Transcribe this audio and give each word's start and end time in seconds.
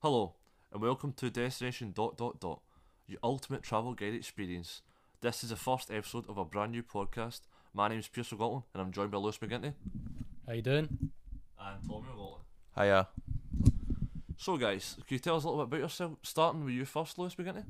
Hello, 0.00 0.34
and 0.72 0.80
welcome 0.80 1.12
to 1.14 1.30
Destination 1.30 1.92
dot 1.92 2.16
dot 2.16 2.40
dot, 2.40 2.60
your 3.06 3.18
ultimate 3.22 3.62
travel 3.62 3.94
guide 3.94 4.14
experience. 4.14 4.82
This 5.20 5.42
is 5.42 5.50
the 5.50 5.56
first 5.56 5.90
episode 5.90 6.28
of 6.28 6.38
a 6.38 6.44
brand 6.44 6.72
new 6.72 6.82
podcast. 6.82 7.40
My 7.74 7.88
name 7.88 7.98
is 7.98 8.08
Pierce 8.08 8.30
McLaughlin, 8.32 8.62
and 8.72 8.80
I'm 8.80 8.92
joined 8.92 9.10
by 9.10 9.18
Lewis 9.18 9.38
McGinty 9.38 9.74
How 10.46 10.52
you 10.52 10.62
doing? 10.62 11.10
and 11.60 11.88
Tommy 11.88 12.06
McLaughlin. 12.08 12.42
Hiya. 12.76 13.08
So, 14.36 14.56
guys, 14.56 14.94
can 15.06 15.14
you 15.16 15.18
tell 15.18 15.36
us 15.36 15.44
a 15.44 15.48
little 15.48 15.64
bit 15.66 15.78
about 15.78 15.84
yourself? 15.84 16.12
Starting 16.22 16.64
with 16.64 16.74
you 16.74 16.84
first, 16.84 17.18
Lewis 17.18 17.34
McGinty. 17.34 17.64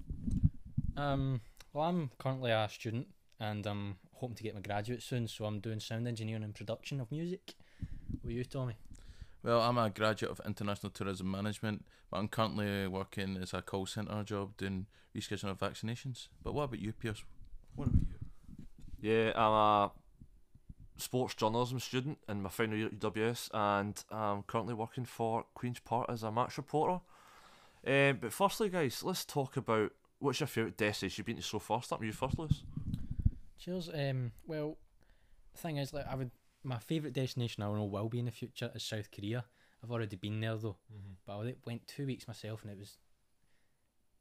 Um, 0.97 1.41
well, 1.73 1.89
I'm 1.89 2.11
currently 2.19 2.51
a 2.51 2.69
student 2.71 3.07
and 3.41 3.65
I'm 3.67 3.97
hoping 4.13 4.37
to 4.37 4.43
get 4.43 4.55
my 4.55 4.61
graduate 4.61 5.03
soon, 5.03 5.29
so 5.29 5.47
I'm 5.47 5.61
doing 5.61 5.81
sound 5.81 6.07
engineering 6.07 6.43
and 6.45 6.55
production 6.55 7.01
of 7.01 7.11
music. 7.11 7.55
What 8.21 8.35
you, 8.35 8.45
Tommy? 8.45 8.75
Well, 9.49 9.63
I'm 9.63 9.79
a 9.79 9.89
graduate 9.89 10.31
of 10.31 10.43
international 10.45 10.91
tourism 10.91 11.31
management, 11.31 11.87
but 12.11 12.19
I'm 12.19 12.29
currently 12.29 12.87
working 12.87 13.39
as 13.41 13.55
a 13.55 13.63
call 13.63 13.87
centre 13.87 14.23
job 14.23 14.59
doing 14.59 14.85
rescheduling 15.17 15.53
of 15.53 15.59
vaccinations. 15.59 16.29
But 16.45 16.53
what 16.53 16.65
about 16.65 16.81
you, 16.81 16.93
Pierce? 16.93 17.25
What 17.75 17.89
about 17.89 18.03
you? 19.01 19.11
Yeah, 19.11 19.33
I'm 19.35 19.53
a 19.53 19.93
sports 20.99 21.35
journalism 21.35 21.81
student 21.81 22.19
in 22.29 22.43
my 22.43 22.51
final 22.51 22.77
year 22.77 22.89
at 22.89 22.99
UWS, 23.01 23.49
and 23.55 24.05
I'm 24.11 24.43
currently 24.43 24.75
working 24.75 25.07
for 25.07 25.47
Queen's 25.55 25.81
Park 25.81 26.11
as 26.11 26.23
a 26.23 26.31
match 26.31 26.59
reporter. 26.59 27.01
Um, 27.87 28.19
but 28.21 28.35
firstly, 28.35 28.69
guys, 28.69 29.03
let's 29.03 29.25
talk 29.25 29.57
about 29.57 29.93
what's 30.19 30.41
your 30.41 30.47
favourite 30.47 30.77
destination 30.77 31.23
you've 31.23 31.27
been 31.27 31.37
to 31.37 31.43
so 31.43 31.59
far. 31.59 31.83
Start 31.83 32.03
with 32.03 32.09
you 32.09 32.13
first, 32.13 32.39
Lewis. 32.39 32.65
Cheers. 33.59 33.89
Um, 33.95 34.33
well, 34.47 34.77
the 35.55 35.59
thing 35.59 35.79
is, 35.79 35.95
like, 35.95 36.07
I 36.07 36.17
would 36.17 36.33
my 36.69 36.79
favourite 36.79 37.15
destination 37.15 37.63
I 37.63 37.67
know 37.73 37.85
will 37.85 38.09
be 38.09 38.19
in 38.19 38.27
the 38.27 38.31
future 38.31 38.71
is 38.75 38.83
South 38.83 39.11
Korea. 39.11 39.45
I've 39.83 39.91
already 39.91 40.17
been 40.17 40.41
there 40.41 40.57
though, 40.57 40.77
but 41.25 41.39
I 41.39 41.55
went- 41.65 41.87
two 41.87 42.07
weeks 42.07 42.27
myself, 42.29 42.63
and 42.63 42.71
it 42.73 42.79
was 42.79 42.99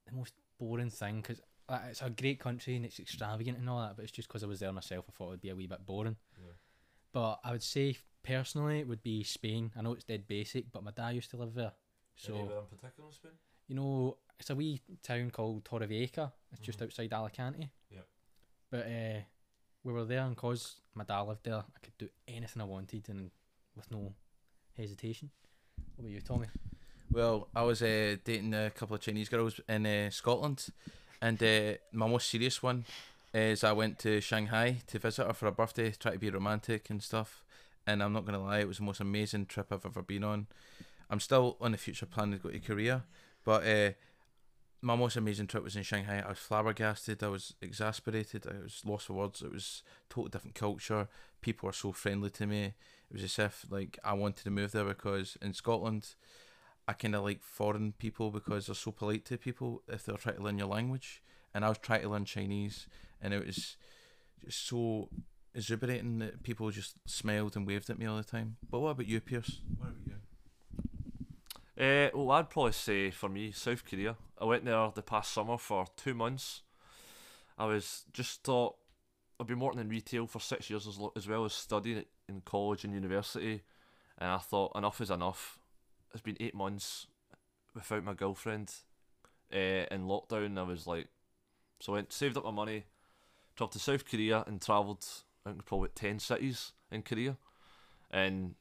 the 0.06 0.14
most 0.14 0.34
boring 0.58 0.90
thing 0.90 1.22
because 1.22 1.42
it's 1.90 2.02
a 2.02 2.10
great 2.10 2.40
country 2.40 2.76
and 2.76 2.86
it's 2.86 3.00
extravagant 3.00 3.58
and 3.58 3.70
all 3.70 3.82
that, 3.82 3.96
but 3.96 4.04
it's 4.04 4.12
just 4.12 4.28
because 4.28 4.44
I 4.44 4.48
was 4.48 4.60
there 4.62 4.72
myself. 4.72 5.06
I 5.10 5.12
thought 5.12 5.28
it 5.28 5.30
would 5.32 5.42
be 5.42 5.50
a 5.50 5.56
wee 5.56 5.68
bit 5.68 5.86
boring. 5.86 6.16
Yeah. 6.38 6.54
But 7.12 7.40
I 7.44 7.52
would 7.52 7.64
say 7.64 7.98
personally 8.24 8.80
it 8.80 8.88
would 8.88 9.04
be 9.04 9.24
Spain. 9.24 9.72
I 9.76 9.82
know 9.82 9.94
it's 9.94 10.04
dead 10.06 10.28
basic, 10.28 10.72
but 10.72 10.84
my 10.84 10.92
dad 10.92 11.16
used 11.16 11.32
to 11.32 11.38
live 11.38 11.54
there, 11.54 11.74
so 12.16 12.36
Anywhere 12.36 12.60
in 12.60 12.66
particular 12.68 13.10
in 13.10 13.14
Spain? 13.14 13.32
you 13.68 13.76
know 13.76 14.18
it's 14.40 14.50
a 14.52 14.56
wee 14.56 14.82
town 15.04 15.32
called 15.32 15.66
Torrevieja. 15.66 16.32
It's 16.52 16.62
just 16.62 16.80
Mhm. 16.80 16.84
outside 16.84 17.12
Alicante. 17.14 17.72
Yep. 17.90 18.08
But 18.70 18.86
uh, 18.86 19.22
we 19.84 19.94
were 19.94 20.06
there, 20.06 20.22
and 20.22 20.36
cause 20.36 20.82
my 20.94 21.04
dad 21.04 21.22
lived 21.22 21.44
there, 21.44 21.58
I 21.58 21.80
could 21.82 21.98
do 21.98 22.10
anything 22.28 22.62
I 22.62 22.66
wanted 22.66 23.10
and 23.10 23.32
with 23.76 23.90
no 23.92 24.14
hesitation. 24.76 25.30
What 25.96 26.04
about 26.06 26.12
you, 26.12 26.22
Tommy? 26.22 26.48
Well, 27.12 27.48
I 27.56 27.62
was 27.64 27.82
uh, 27.82 28.18
dating 28.24 28.54
a 28.54 28.70
couple 28.70 28.96
of 28.96 29.02
Chinese 29.02 29.30
girls 29.30 29.60
in 29.70 29.86
uh, 29.86 30.10
Scotland, 30.10 30.68
and 31.22 31.42
uh, 31.42 31.74
my 31.94 32.08
most 32.08 32.30
serious 32.30 32.62
one 32.62 32.86
is 33.34 33.64
I 33.64 33.72
went 33.72 34.00
to 34.00 34.20
Shanghai 34.20 34.78
to 34.88 35.00
visit 35.00 35.26
her 35.26 35.34
for 35.34 35.46
her 35.46 35.52
birthday, 35.52 35.92
try 35.92 36.14
to 36.14 36.20
be 36.20 36.30
romantic 36.30 36.90
and 36.90 37.02
stuff. 37.02 37.44
And 37.86 38.04
I'm 38.04 38.12
not 38.12 38.26
gonna 38.26 38.44
lie, 38.44 38.60
it 38.60 38.68
was 38.68 38.78
the 38.78 38.84
most 38.84 39.00
amazing 39.00 39.46
trip 39.46 39.68
I've 39.72 39.86
ever 39.86 40.02
been 40.02 40.24
on. 40.24 40.48
I'm 41.10 41.22
still 41.22 41.56
on 41.62 41.72
the 41.72 41.78
future 41.78 42.06
plan 42.06 42.32
to 42.32 42.38
go 42.38 42.50
to 42.50 42.60
Korea, 42.60 43.06
but 43.46 43.66
uh, 43.66 43.92
my 44.82 44.96
most 44.96 45.16
amazing 45.16 45.48
trip 45.48 45.64
was 45.64 45.76
in 45.76 45.84
Shanghai. 45.84 46.24
I 46.26 46.30
was 46.30 46.38
flabbergasted. 46.38 47.24
I 47.24 47.30
was 47.30 47.56
exasperated. 47.62 48.46
I 48.48 48.64
was 48.64 48.82
lost 48.86 49.08
for 49.08 49.14
words. 49.14 49.42
It 49.42 49.52
was 49.52 49.84
totally 50.10 50.30
different 50.30 50.56
culture. 50.56 51.08
People 51.42 51.68
were 51.68 51.74
so 51.74 51.92
friendly 51.92 52.30
to 52.32 52.46
me. 52.46 52.74
It 53.10 53.14
was 53.14 53.24
as 53.24 53.40
if 53.40 53.66
like 53.70 53.98
I 54.04 54.14
wanted 54.14 54.44
to 54.44 54.52
move 54.52 54.72
there 54.72 54.86
because 54.86 55.38
in 55.42 55.54
Scotland, 55.54 56.16
I 56.88 56.94
kind 56.94 57.16
of 57.16 57.24
like 57.24 57.42
foreign 57.42 57.94
people 57.94 58.32
because 58.32 58.68
they're 58.68 58.76
so 58.76 58.92
polite 58.92 59.26
to 59.26 59.38
people 59.38 59.84
if 59.88 60.06
they're 60.06 60.16
trying 60.18 60.38
to 60.38 60.44
learn 60.44 60.58
your 60.58 60.68
language. 60.68 61.22
And 61.54 61.66
I 61.66 61.70
was 61.70 61.80
trying 61.80 62.02
to 62.02 62.10
learn 62.10 62.26
Chinese, 62.26 62.88
and 63.22 63.34
it 63.34 63.46
was 63.46 63.78
just 64.46 64.68
so 64.68 65.10
exuberating 65.56 66.20
that 66.20 66.44
people 66.44 66.70
just 66.70 66.96
smiled 67.06 67.56
and 67.56 67.66
waved 67.66 67.90
at 67.90 67.98
me 67.98 68.06
all 68.06 68.18
the 68.18 68.24
time. 68.24 68.58
But 68.70 68.80
what 68.80 68.92
about 68.92 69.08
you, 69.08 69.20
Pierce? 69.20 69.62
What 69.78 69.90
about 69.90 70.02
you? 70.06 70.14
Uh, 71.80 72.10
well, 72.16 72.32
I'd 72.32 72.50
probably 72.50 72.72
say 72.72 73.12
for 73.12 73.30
me, 73.30 73.52
South 73.52 73.86
Korea. 73.86 74.16
I 74.42 74.46
went 74.46 74.66
there 74.66 74.92
the 74.96 75.04
past 75.04 75.32
summer 75.32 75.60
for 75.60 75.86
two 75.96 76.16
months. 76.16 76.64
I 77.56 77.66
was 77.66 78.06
just 78.14 78.44
thought 78.44 78.76
I've 79.40 79.46
been 79.46 79.60
working 79.60 79.82
in 79.82 79.90
retail 79.90 80.26
for 80.26 80.40
six 80.40 80.72
years 80.72 80.88
as, 80.88 80.98
as 81.16 81.28
well 81.28 81.46
as 81.46 81.54
studying 81.54 82.04
in 82.28 82.42
college 82.42 82.84
and 82.84 82.94
university, 82.94 83.62
and 84.18 84.32
I 84.32 84.38
thought 84.40 84.76
enough 84.76 85.02
is 85.02 85.12
enough. 85.12 85.60
It's 86.14 86.22
been 86.22 86.38
eight 86.40 86.56
months 86.56 87.06
without 87.76 88.04
my 88.04 88.14
girlfriend 88.14 88.74
uh, 89.54 89.86
in 89.92 90.08
lockdown. 90.08 90.58
I 90.58 90.64
was 90.64 90.88
like, 90.88 91.10
so 91.80 91.94
I 91.94 91.98
went 91.98 92.12
saved 92.12 92.38
up 92.38 92.46
my 92.46 92.52
money, 92.52 92.86
traveled 93.56 93.74
to 93.74 93.80
South 93.80 94.10
Korea 94.10 94.44
and 94.48 94.60
travelled. 94.60 95.06
I 95.46 95.52
think 95.52 95.66
probably 95.66 95.90
ten 95.94 96.18
cities 96.18 96.72
in 96.92 97.04
Korea, 97.04 97.38
and 98.10 98.56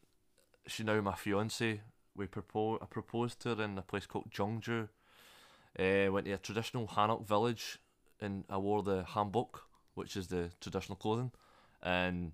she 0.67 0.85
now 0.85 1.01
my 1.01 1.15
fiance 1.15 1.81
we 2.17 2.27
propose 2.27 2.79
I 2.83 2.87
proposed 2.87 3.41
to 3.41 3.55
her 3.55 3.63
in 3.63 3.79
a 3.79 3.83
place 3.83 4.07
called 4.07 4.31
Jeonju. 4.31 4.89
Uh, 5.79 6.11
went 6.11 6.27
to 6.27 6.33
a 6.33 6.39
traditional 6.39 6.87
Hanok 6.89 7.27
village 7.27 7.79
and 8.21 8.45
I 8.49 8.57
wore 8.57 8.83
the 8.83 9.03
hanbok, 9.03 9.61
which 9.95 10.17
is 10.17 10.29
the 10.29 10.51
traditional 10.61 10.97
clothing, 10.97 11.33
and 11.83 12.33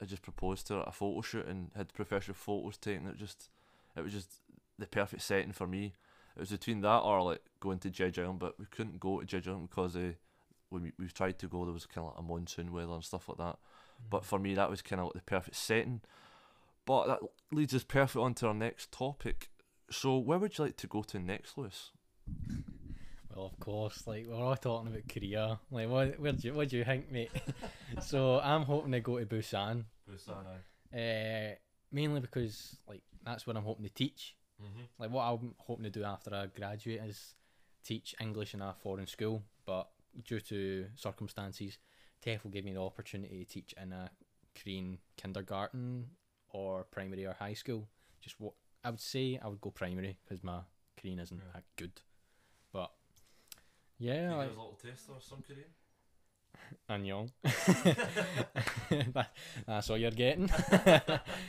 I 0.00 0.06
just 0.06 0.22
proposed 0.22 0.66
to 0.68 0.74
her 0.74 0.80
at 0.80 0.88
a 0.88 0.92
photo 0.92 1.20
shoot 1.20 1.46
and 1.46 1.70
had 1.76 1.92
professional 1.92 2.34
photos 2.34 2.78
taken. 2.78 3.06
It 3.06 3.18
just 3.18 3.50
it 3.96 4.02
was 4.02 4.12
just 4.12 4.30
the 4.78 4.86
perfect 4.86 5.22
setting 5.22 5.52
for 5.52 5.66
me. 5.66 5.94
It 6.36 6.40
was 6.40 6.50
between 6.50 6.80
that 6.80 7.00
or 7.00 7.22
like 7.22 7.42
going 7.60 7.80
to 7.80 7.90
Jeju, 7.90 8.38
but 8.38 8.58
we 8.58 8.66
couldn't 8.70 9.00
go 9.00 9.20
to 9.20 9.26
Jeju 9.26 9.68
because 9.68 9.96
uh, 9.96 10.12
when 10.70 10.84
we, 10.84 10.92
we 10.98 11.08
tried 11.08 11.38
to 11.40 11.48
go 11.48 11.64
there 11.64 11.74
was 11.74 11.86
kind 11.86 12.06
of 12.06 12.14
like 12.14 12.20
a 12.20 12.22
monsoon 12.22 12.72
weather 12.72 12.92
and 12.92 13.04
stuff 13.04 13.28
like 13.28 13.38
that. 13.38 13.58
But 14.08 14.24
for 14.24 14.38
me, 14.38 14.54
that 14.54 14.70
was 14.70 14.80
kind 14.80 15.00
of 15.00 15.06
like 15.06 15.14
the 15.14 15.20
perfect 15.22 15.56
setting. 15.56 16.00
But 16.90 17.06
that 17.06 17.20
leads 17.52 17.72
us 17.72 17.84
perfect 17.84 18.16
on 18.16 18.34
to 18.34 18.48
our 18.48 18.54
next 18.54 18.90
topic. 18.90 19.48
So, 19.92 20.18
where 20.18 20.40
would 20.40 20.58
you 20.58 20.64
like 20.64 20.76
to 20.78 20.88
go 20.88 21.04
to 21.04 21.20
next, 21.20 21.56
Lewis? 21.56 21.92
Well, 23.32 23.46
of 23.46 23.60
course, 23.60 24.08
like 24.08 24.26
we're 24.28 24.34
all 24.34 24.56
talking 24.56 24.88
about 24.88 25.08
Korea. 25.08 25.60
Like, 25.70 25.88
what, 25.88 26.18
where 26.18 26.32
do 26.32 26.48
you, 26.48 26.52
what 26.52 26.68
do 26.68 26.78
you 26.78 26.84
think, 26.84 27.12
mate? 27.12 27.30
so 28.02 28.40
I'm 28.40 28.62
hoping 28.62 28.90
to 28.90 28.98
go 28.98 29.20
to 29.20 29.24
Busan. 29.24 29.84
Busan. 30.10 30.44
Uh, 30.92 31.54
mainly 31.92 32.20
because 32.20 32.76
like 32.88 33.02
that's 33.24 33.46
what 33.46 33.56
I'm 33.56 33.62
hoping 33.62 33.86
to 33.86 33.94
teach. 33.94 34.34
Mm-hmm. 34.60 34.82
Like 34.98 35.10
what 35.12 35.22
I'm 35.22 35.54
hoping 35.58 35.84
to 35.84 35.90
do 35.90 36.02
after 36.02 36.34
I 36.34 36.46
graduate 36.46 37.02
is 37.06 37.36
teach 37.84 38.16
English 38.20 38.52
in 38.52 38.62
a 38.62 38.74
foreign 38.82 39.06
school, 39.06 39.44
but 39.64 39.86
due 40.24 40.40
to 40.40 40.86
circumstances, 40.96 41.78
TEF 42.26 42.42
will 42.42 42.50
give 42.50 42.64
me 42.64 42.72
the 42.72 42.82
opportunity 42.82 43.44
to 43.44 43.48
teach 43.48 43.74
in 43.80 43.92
a 43.92 44.10
Korean 44.60 44.98
kindergarten 45.16 46.06
or 46.50 46.84
primary 46.90 47.26
or 47.26 47.32
high 47.34 47.54
school. 47.54 47.88
Just 48.20 48.38
what 48.40 48.54
I 48.84 48.90
would 48.90 49.00
say, 49.00 49.38
I 49.42 49.48
would 49.48 49.60
go 49.60 49.70
primary 49.70 50.18
because 50.24 50.42
my 50.44 50.60
Korean 51.00 51.18
isn't 51.18 51.36
Yeah. 51.38 51.52
that 51.54 51.64
good. 51.76 52.00
But 52.72 52.90
yeah, 53.98 54.34
like, 54.36 54.46
a 54.48 54.50
little 54.50 54.78
taste 54.82 55.08
of 55.10 55.22
some 55.22 55.42
Korean. 55.42 55.70
Annyeong. 56.90 57.30
that, 59.14 59.30
that's 59.66 59.88
what 59.88 60.00
you're 60.00 60.10
getting. 60.10 60.50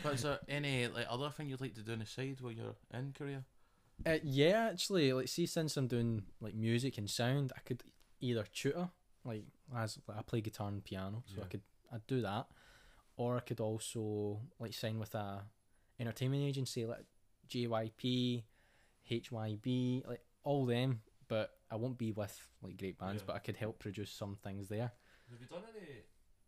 But 0.03 0.13
is 0.13 0.23
there 0.23 0.39
any 0.47 0.87
like 0.87 1.07
other 1.09 1.29
thing 1.29 1.49
you'd 1.49 1.61
like 1.61 1.75
to 1.75 1.81
do 1.81 1.93
on 1.93 1.99
the 1.99 2.05
side 2.05 2.37
while 2.41 2.51
you're 2.51 2.75
in 2.93 3.13
Korea? 3.17 3.43
Uh, 4.05 4.17
yeah, 4.23 4.69
actually, 4.71 5.13
like 5.13 5.27
see, 5.27 5.45
since 5.45 5.77
I'm 5.77 5.87
doing 5.87 6.23
like 6.39 6.55
music 6.55 6.97
and 6.97 7.09
sound, 7.09 7.53
I 7.55 7.59
could 7.61 7.83
either 8.19 8.45
tutor, 8.53 8.89
like 9.23 9.43
as 9.75 9.99
like, 10.07 10.17
I 10.17 10.21
play 10.23 10.41
guitar 10.41 10.69
and 10.69 10.83
piano, 10.83 11.23
so 11.25 11.41
I 11.43 11.45
could 11.45 11.61
I'd 11.93 12.07
do 12.07 12.21
that, 12.21 12.47
or 13.17 13.37
I 13.37 13.41
could 13.41 13.59
also 13.59 14.41
like 14.59 14.73
sign 14.73 14.99
with 14.99 15.13
a 15.15 15.43
entertainment 15.99 16.43
agency 16.43 16.85
like 16.85 17.05
JYP, 17.49 18.43
HYB, 19.09 20.07
like 20.07 20.21
all 20.43 20.65
them. 20.65 21.01
But 21.27 21.51
I 21.69 21.75
won't 21.75 21.97
be 21.97 22.11
with 22.11 22.37
like 22.61 22.77
great 22.77 22.97
bands, 22.97 23.21
Yeah. 23.21 23.27
but 23.27 23.35
I 23.35 23.39
could 23.39 23.55
help 23.55 23.79
produce 23.79 24.11
some 24.11 24.35
things 24.43 24.67
there. 24.67 24.91
Have 25.29 25.39
you 25.39 25.47
done 25.47 25.63
any 25.75 26.03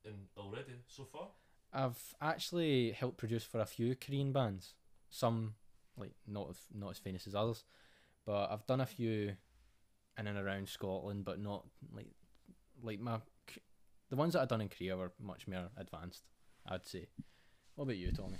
in 0.06 0.28
already 0.38 0.74
so 0.88 1.06
far? 1.06 1.30
I've 1.72 2.14
actually 2.22 2.92
helped 2.92 3.18
produce 3.18 3.44
for 3.44 3.60
a 3.62 3.66
few 3.66 3.96
Korean 3.96 4.32
bands. 4.34 4.76
Some 5.10 5.56
like 5.98 6.14
not 6.28 6.50
as 6.50 6.58
not 6.74 6.90
as 6.92 6.98
famous 6.98 7.28
as 7.28 7.36
others, 7.36 7.64
but 8.26 8.52
I've 8.52 8.66
done 8.66 8.82
a 8.82 8.86
few 8.86 9.36
in 10.18 10.28
and 10.28 10.38
around 10.38 10.68
Scotland, 10.70 11.24
but 11.24 11.40
not 11.40 11.66
like 11.92 12.12
like 12.82 13.00
my 13.00 13.20
the 14.10 14.16
ones 14.18 14.34
that 14.34 14.42
I've 14.42 14.48
done 14.50 14.62
in 14.62 14.70
Korea 14.70 14.98
were 14.98 15.14
much 15.20 15.48
more 15.48 15.70
advanced. 15.78 16.24
I'd 16.68 16.88
say. 16.88 17.08
What 17.76 17.86
about 17.86 17.98
you, 17.98 18.12
Tommy? 18.12 18.38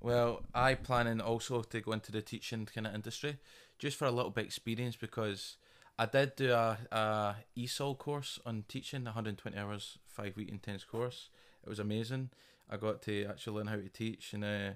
Well, 0.00 0.42
I 0.54 0.74
planning 0.74 1.20
also 1.20 1.62
to 1.62 1.80
go 1.80 1.92
into 1.92 2.10
the 2.10 2.22
teaching 2.22 2.66
kind 2.66 2.86
of 2.86 2.94
industry, 2.94 3.38
just 3.78 3.96
for 3.98 4.06
a 4.06 4.10
little 4.10 4.30
bit 4.30 4.46
experience 4.46 4.96
because 4.96 5.56
I 5.98 6.06
did 6.06 6.36
do 6.36 6.52
a, 6.52 6.78
a 6.90 7.36
ESOL 7.58 7.98
course 7.98 8.38
on 8.46 8.64
teaching, 8.68 9.04
120 9.04 9.58
hours, 9.58 9.98
five 10.06 10.36
week 10.36 10.48
intense 10.48 10.84
course. 10.84 11.28
It 11.62 11.68
was 11.68 11.78
amazing. 11.78 12.30
I 12.70 12.78
got 12.78 13.02
to 13.02 13.26
actually 13.26 13.56
learn 13.58 13.66
how 13.66 13.76
to 13.76 13.88
teach 13.88 14.32
and 14.32 14.44
uh, 14.44 14.70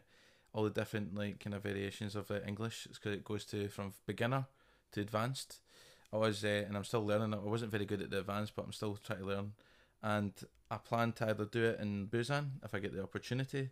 all 0.53 0.65
the 0.65 0.71
different 0.71 1.15
like 1.15 1.41
kind 1.41 1.55
of 1.55 1.63
variations 1.63 2.15
of 2.15 2.31
uh, 2.31 2.41
English. 2.47 2.87
It's 2.91 2.99
because 2.99 3.15
it 3.15 3.25
goes 3.25 3.47
to 3.47 3.69
from 3.69 3.95
beginner 4.07 4.47
to 4.93 5.01
advanced. 5.01 5.61
I 6.13 6.19
was, 6.19 6.45
uh, 6.45 6.65
and 6.67 6.77
I'm 6.77 6.85
still 6.85 7.05
learning. 7.05 7.33
I 7.33 7.39
wasn't 7.39 7.73
very 7.73 7.87
good 7.87 8.03
at 8.03 8.11
the 8.11 8.21
advanced, 8.21 8.55
but 8.55 8.67
I'm 8.67 8.73
still 8.73 8.99
trying 9.03 9.21
to 9.21 9.27
learn. 9.27 9.53
And 10.05 10.33
I 10.71 10.77
plan 10.77 11.13
to 11.15 11.31
either 11.31 11.47
do 11.47 11.65
it 11.65 11.81
in 11.81 12.09
Busan 12.09 12.63
if 12.63 12.75
I 12.75 12.79
get 12.79 12.93
the 12.95 13.03
opportunity, 13.03 13.71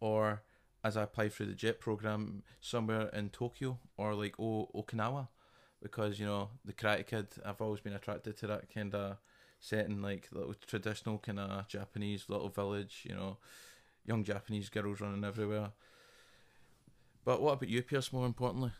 or 0.00 0.42
as 0.82 0.96
I 0.96 1.02
apply 1.02 1.28
through 1.28 1.46
the 1.46 1.54
JET 1.54 1.78
program 1.78 2.42
somewhere 2.60 3.08
in 3.08 3.28
Tokyo 3.28 3.78
or 3.98 4.14
like 4.14 4.40
o- 4.40 4.70
Okinawa, 4.74 5.28
because 5.82 6.18
you 6.18 6.24
know 6.24 6.48
the 6.64 6.72
Karate 6.72 7.06
Kid. 7.06 7.26
I've 7.44 7.60
always 7.60 7.80
been 7.80 7.92
attracted 7.92 8.36
to 8.38 8.46
that 8.46 8.72
kind 8.72 8.94
of 8.94 9.18
setting, 9.60 10.00
like 10.00 10.28
little 10.32 10.54
traditional 10.66 11.18
kind 11.18 11.38
of 11.38 11.68
Japanese 11.68 12.24
little 12.30 12.48
village. 12.48 13.02
You 13.06 13.14
know, 13.14 13.36
young 14.06 14.24
Japanese 14.24 14.70
girls 14.70 15.02
running 15.02 15.24
everywhere. 15.24 15.72
But 17.26 17.42
what 17.42 17.52
about 17.52 17.68
you, 17.68 17.82
Pierce? 17.82 18.10
More 18.12 18.26
importantly, 18.26 18.72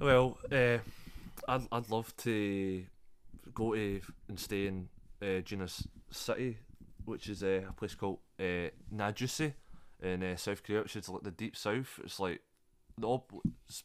Well, 0.00 0.38
uh, 0.50 0.78
I'd 1.48 1.66
I'd 1.72 1.90
love 1.90 2.16
to 2.18 2.84
go 3.54 3.74
to 3.74 4.00
and 4.28 4.38
stay 4.40 4.66
in 4.66 4.88
uh, 5.22 5.40
Gina's 5.40 5.86
City, 6.10 6.58
which 7.04 7.28
is 7.28 7.42
uh, 7.42 7.62
a 7.68 7.72
place 7.72 7.94
called 7.94 8.18
uh, 8.38 8.70
Najusi 8.94 9.52
in 10.02 10.22
uh, 10.22 10.36
South 10.36 10.62
Korea, 10.62 10.82
which 10.82 10.96
is 10.96 11.08
like 11.08 11.22
the 11.22 11.30
deep 11.30 11.56
south. 11.56 12.00
It's 12.04 12.20
like 12.20 12.40
the 12.98 13.06
op- 13.06 13.32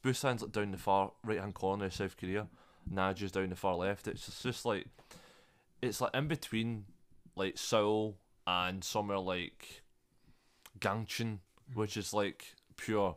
Busan's 0.04 0.42
like 0.42 0.52
down 0.52 0.72
the 0.72 0.78
far 0.78 1.12
right 1.24 1.40
hand 1.40 1.54
corner 1.54 1.86
of 1.86 1.94
South 1.94 2.18
Korea. 2.18 2.48
Naju's 2.92 3.32
down 3.32 3.50
the 3.50 3.56
far 3.56 3.76
left. 3.76 4.08
It's 4.08 4.26
just, 4.26 4.44
just 4.44 4.66
like 4.66 4.88
it's 5.82 6.02
like 6.02 6.14
in 6.16 6.28
between 6.28 6.86
like 7.36 7.58
Seoul 7.58 8.18
and 8.48 8.84
somewhere 8.84 9.20
like 9.20 9.84
Gangcheon, 10.80 11.40
which 11.74 11.98
is 11.98 12.14
like 12.14 12.56
pure 12.78 13.16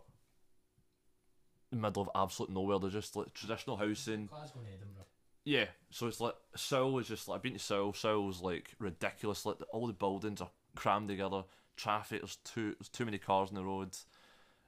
middle 1.73 2.03
of 2.03 2.11
absolute 2.15 2.51
nowhere. 2.51 2.79
They're 2.79 2.91
just 2.91 3.17
like 3.17 3.33
traditional 3.35 3.77
housing. 3.77 4.27
Glasgow 4.27 4.61
and 4.61 4.69
Edinburgh. 4.69 5.05
Yeah, 5.45 5.67
so 5.91 6.07
it's 6.07 6.21
like 6.21 6.35
Seoul 6.57 6.99
is 6.99 7.09
just 7.09 7.29
like 7.29 7.37
I've 7.37 7.43
been 7.43 7.53
to 7.53 7.59
Seoul. 7.59 7.93
Seoul's 7.93 8.41
like 8.41 8.75
ridiculous. 8.79 9.45
Like 9.45 9.57
all 9.73 9.87
the 9.87 9.93
buildings 9.93 10.41
are 10.41 10.51
crammed 10.75 11.09
together. 11.09 11.45
Traffic. 11.77 12.21
There's 12.21 12.37
too 12.37 12.75
there's 12.79 12.89
too 12.89 13.05
many 13.05 13.19
cars 13.19 13.51
on 13.51 13.55
the 13.57 13.65
roads. 13.65 14.07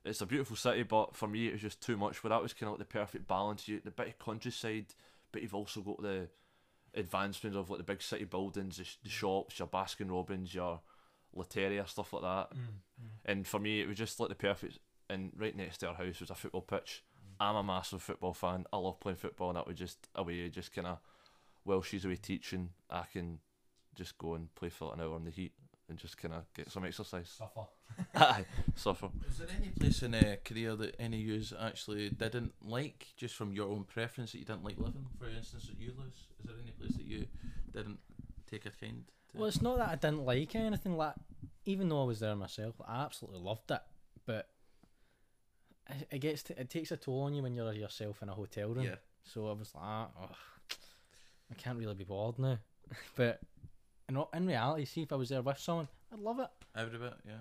It's 0.04 0.20
a 0.20 0.26
beautiful 0.26 0.56
city, 0.56 0.82
but 0.82 1.16
for 1.16 1.26
me 1.26 1.48
it 1.48 1.52
was 1.52 1.62
just 1.62 1.80
too 1.80 1.96
much. 1.96 2.22
But 2.22 2.28
that 2.28 2.42
was 2.42 2.52
kind 2.52 2.68
of 2.68 2.78
like 2.78 2.88
the 2.88 2.98
perfect 2.98 3.26
balance. 3.26 3.66
You 3.66 3.80
the 3.82 3.90
bit 3.90 4.08
of 4.08 4.18
countryside, 4.18 4.86
but 5.32 5.42
you've 5.42 5.54
also 5.54 5.80
got 5.80 6.02
the 6.02 6.28
advancements 6.94 7.56
of 7.56 7.70
like 7.70 7.78
the 7.78 7.84
big 7.84 8.02
city 8.02 8.24
buildings, 8.24 8.76
the, 8.76 8.86
the 9.02 9.10
shops, 9.10 9.58
your 9.58 9.68
Baskin 9.68 10.10
Robbins, 10.10 10.54
your 10.54 10.80
Lotteria, 11.36 11.88
stuff 11.88 12.12
like 12.12 12.22
that. 12.22 12.50
Mm, 12.50 12.60
mm. 12.60 13.08
And 13.24 13.46
for 13.46 13.60
me, 13.60 13.80
it 13.80 13.88
was 13.88 13.96
just 13.96 14.20
like 14.20 14.28
the 14.28 14.34
perfect. 14.34 14.78
And 15.08 15.32
right 15.36 15.56
next 15.56 15.78
to 15.78 15.88
our 15.88 15.94
house 15.94 16.20
was 16.20 16.30
a 16.30 16.34
football 16.34 16.62
pitch. 16.62 17.02
I'm 17.40 17.56
a 17.56 17.62
massive 17.62 18.02
football 18.02 18.34
fan. 18.34 18.64
I 18.72 18.76
love 18.76 19.00
playing 19.00 19.16
football, 19.16 19.50
and 19.50 19.56
that 19.56 19.66
was 19.66 19.76
just 19.76 20.08
a 20.14 20.22
way, 20.22 20.48
just 20.48 20.72
kind 20.74 20.86
of, 20.86 20.98
while 21.64 21.82
she's 21.82 22.04
away 22.04 22.16
teaching, 22.16 22.70
I 22.90 23.04
can 23.12 23.38
just 23.94 24.18
go 24.18 24.34
and 24.34 24.54
play 24.54 24.68
for 24.68 24.92
an 24.94 25.00
hour 25.00 25.16
in 25.16 25.24
the 25.24 25.30
heat 25.30 25.52
and 25.88 25.98
just 25.98 26.18
kind 26.18 26.34
of 26.34 26.44
get 26.54 26.70
some 26.70 26.84
exercise. 26.84 27.28
Suffer. 27.28 27.66
Aye, 28.14 28.44
suffer. 28.74 29.08
is 29.28 29.38
there 29.38 29.48
any 29.56 29.68
place 29.68 30.02
in 30.02 30.14
uh, 30.14 30.20
a 30.24 30.36
career 30.36 30.74
that 30.76 30.96
any 30.98 31.20
of 31.20 31.26
you 31.26 31.42
actually 31.60 32.10
didn't 32.10 32.52
like, 32.62 33.06
just 33.16 33.34
from 33.34 33.52
your 33.52 33.70
own 33.70 33.84
preference 33.84 34.32
that 34.32 34.38
you 34.38 34.44
didn't 34.44 34.64
like 34.64 34.78
living? 34.78 35.06
For 35.18 35.28
instance, 35.28 35.66
that 35.66 35.80
you 35.80 35.92
lose. 35.96 36.26
Is 36.40 36.46
there 36.46 36.56
any 36.60 36.72
place 36.72 36.96
that 36.96 37.06
you 37.06 37.26
didn't 37.72 37.98
take 38.50 38.66
a 38.66 38.70
kind? 38.70 39.04
To? 39.32 39.38
Well, 39.38 39.48
it's 39.48 39.62
not 39.62 39.78
that 39.78 39.88
I 39.88 39.94
didn't 39.94 40.24
like 40.24 40.54
anything. 40.54 40.96
Like, 40.96 41.14
even 41.64 41.88
though 41.88 42.02
I 42.02 42.06
was 42.06 42.20
there 42.20 42.34
myself, 42.34 42.74
I 42.86 43.02
absolutely 43.04 43.40
loved 43.40 43.70
it. 43.70 43.80
But 44.26 44.48
it, 45.90 46.08
it 46.10 46.18
gets 46.18 46.42
to, 46.44 46.60
it 46.60 46.70
takes 46.70 46.90
a 46.92 46.96
toll 46.96 47.22
on 47.22 47.34
you 47.34 47.42
when 47.42 47.54
you're 47.54 47.72
yourself 47.72 48.22
in 48.22 48.28
a 48.28 48.34
hotel 48.34 48.68
room. 48.68 48.84
yeah. 48.84 48.96
So 49.24 49.48
I 49.48 49.52
was 49.52 49.72
like, 49.74 49.84
ugh, 50.22 50.36
I 51.50 51.54
can't 51.54 51.78
really 51.78 51.94
be 51.94 52.04
bored 52.04 52.38
now. 52.38 52.58
but 53.16 53.40
in, 54.08 54.16
all- 54.16 54.30
in 54.34 54.46
reality, 54.46 54.84
see 54.84 55.02
if 55.02 55.12
I 55.12 55.16
was 55.16 55.28
there 55.30 55.42
with 55.42 55.58
someone, 55.58 55.88
I'd 56.12 56.20
love 56.20 56.38
it. 56.40 56.48
Every 56.76 56.98
bit, 56.98 57.14
yeah. 57.26 57.32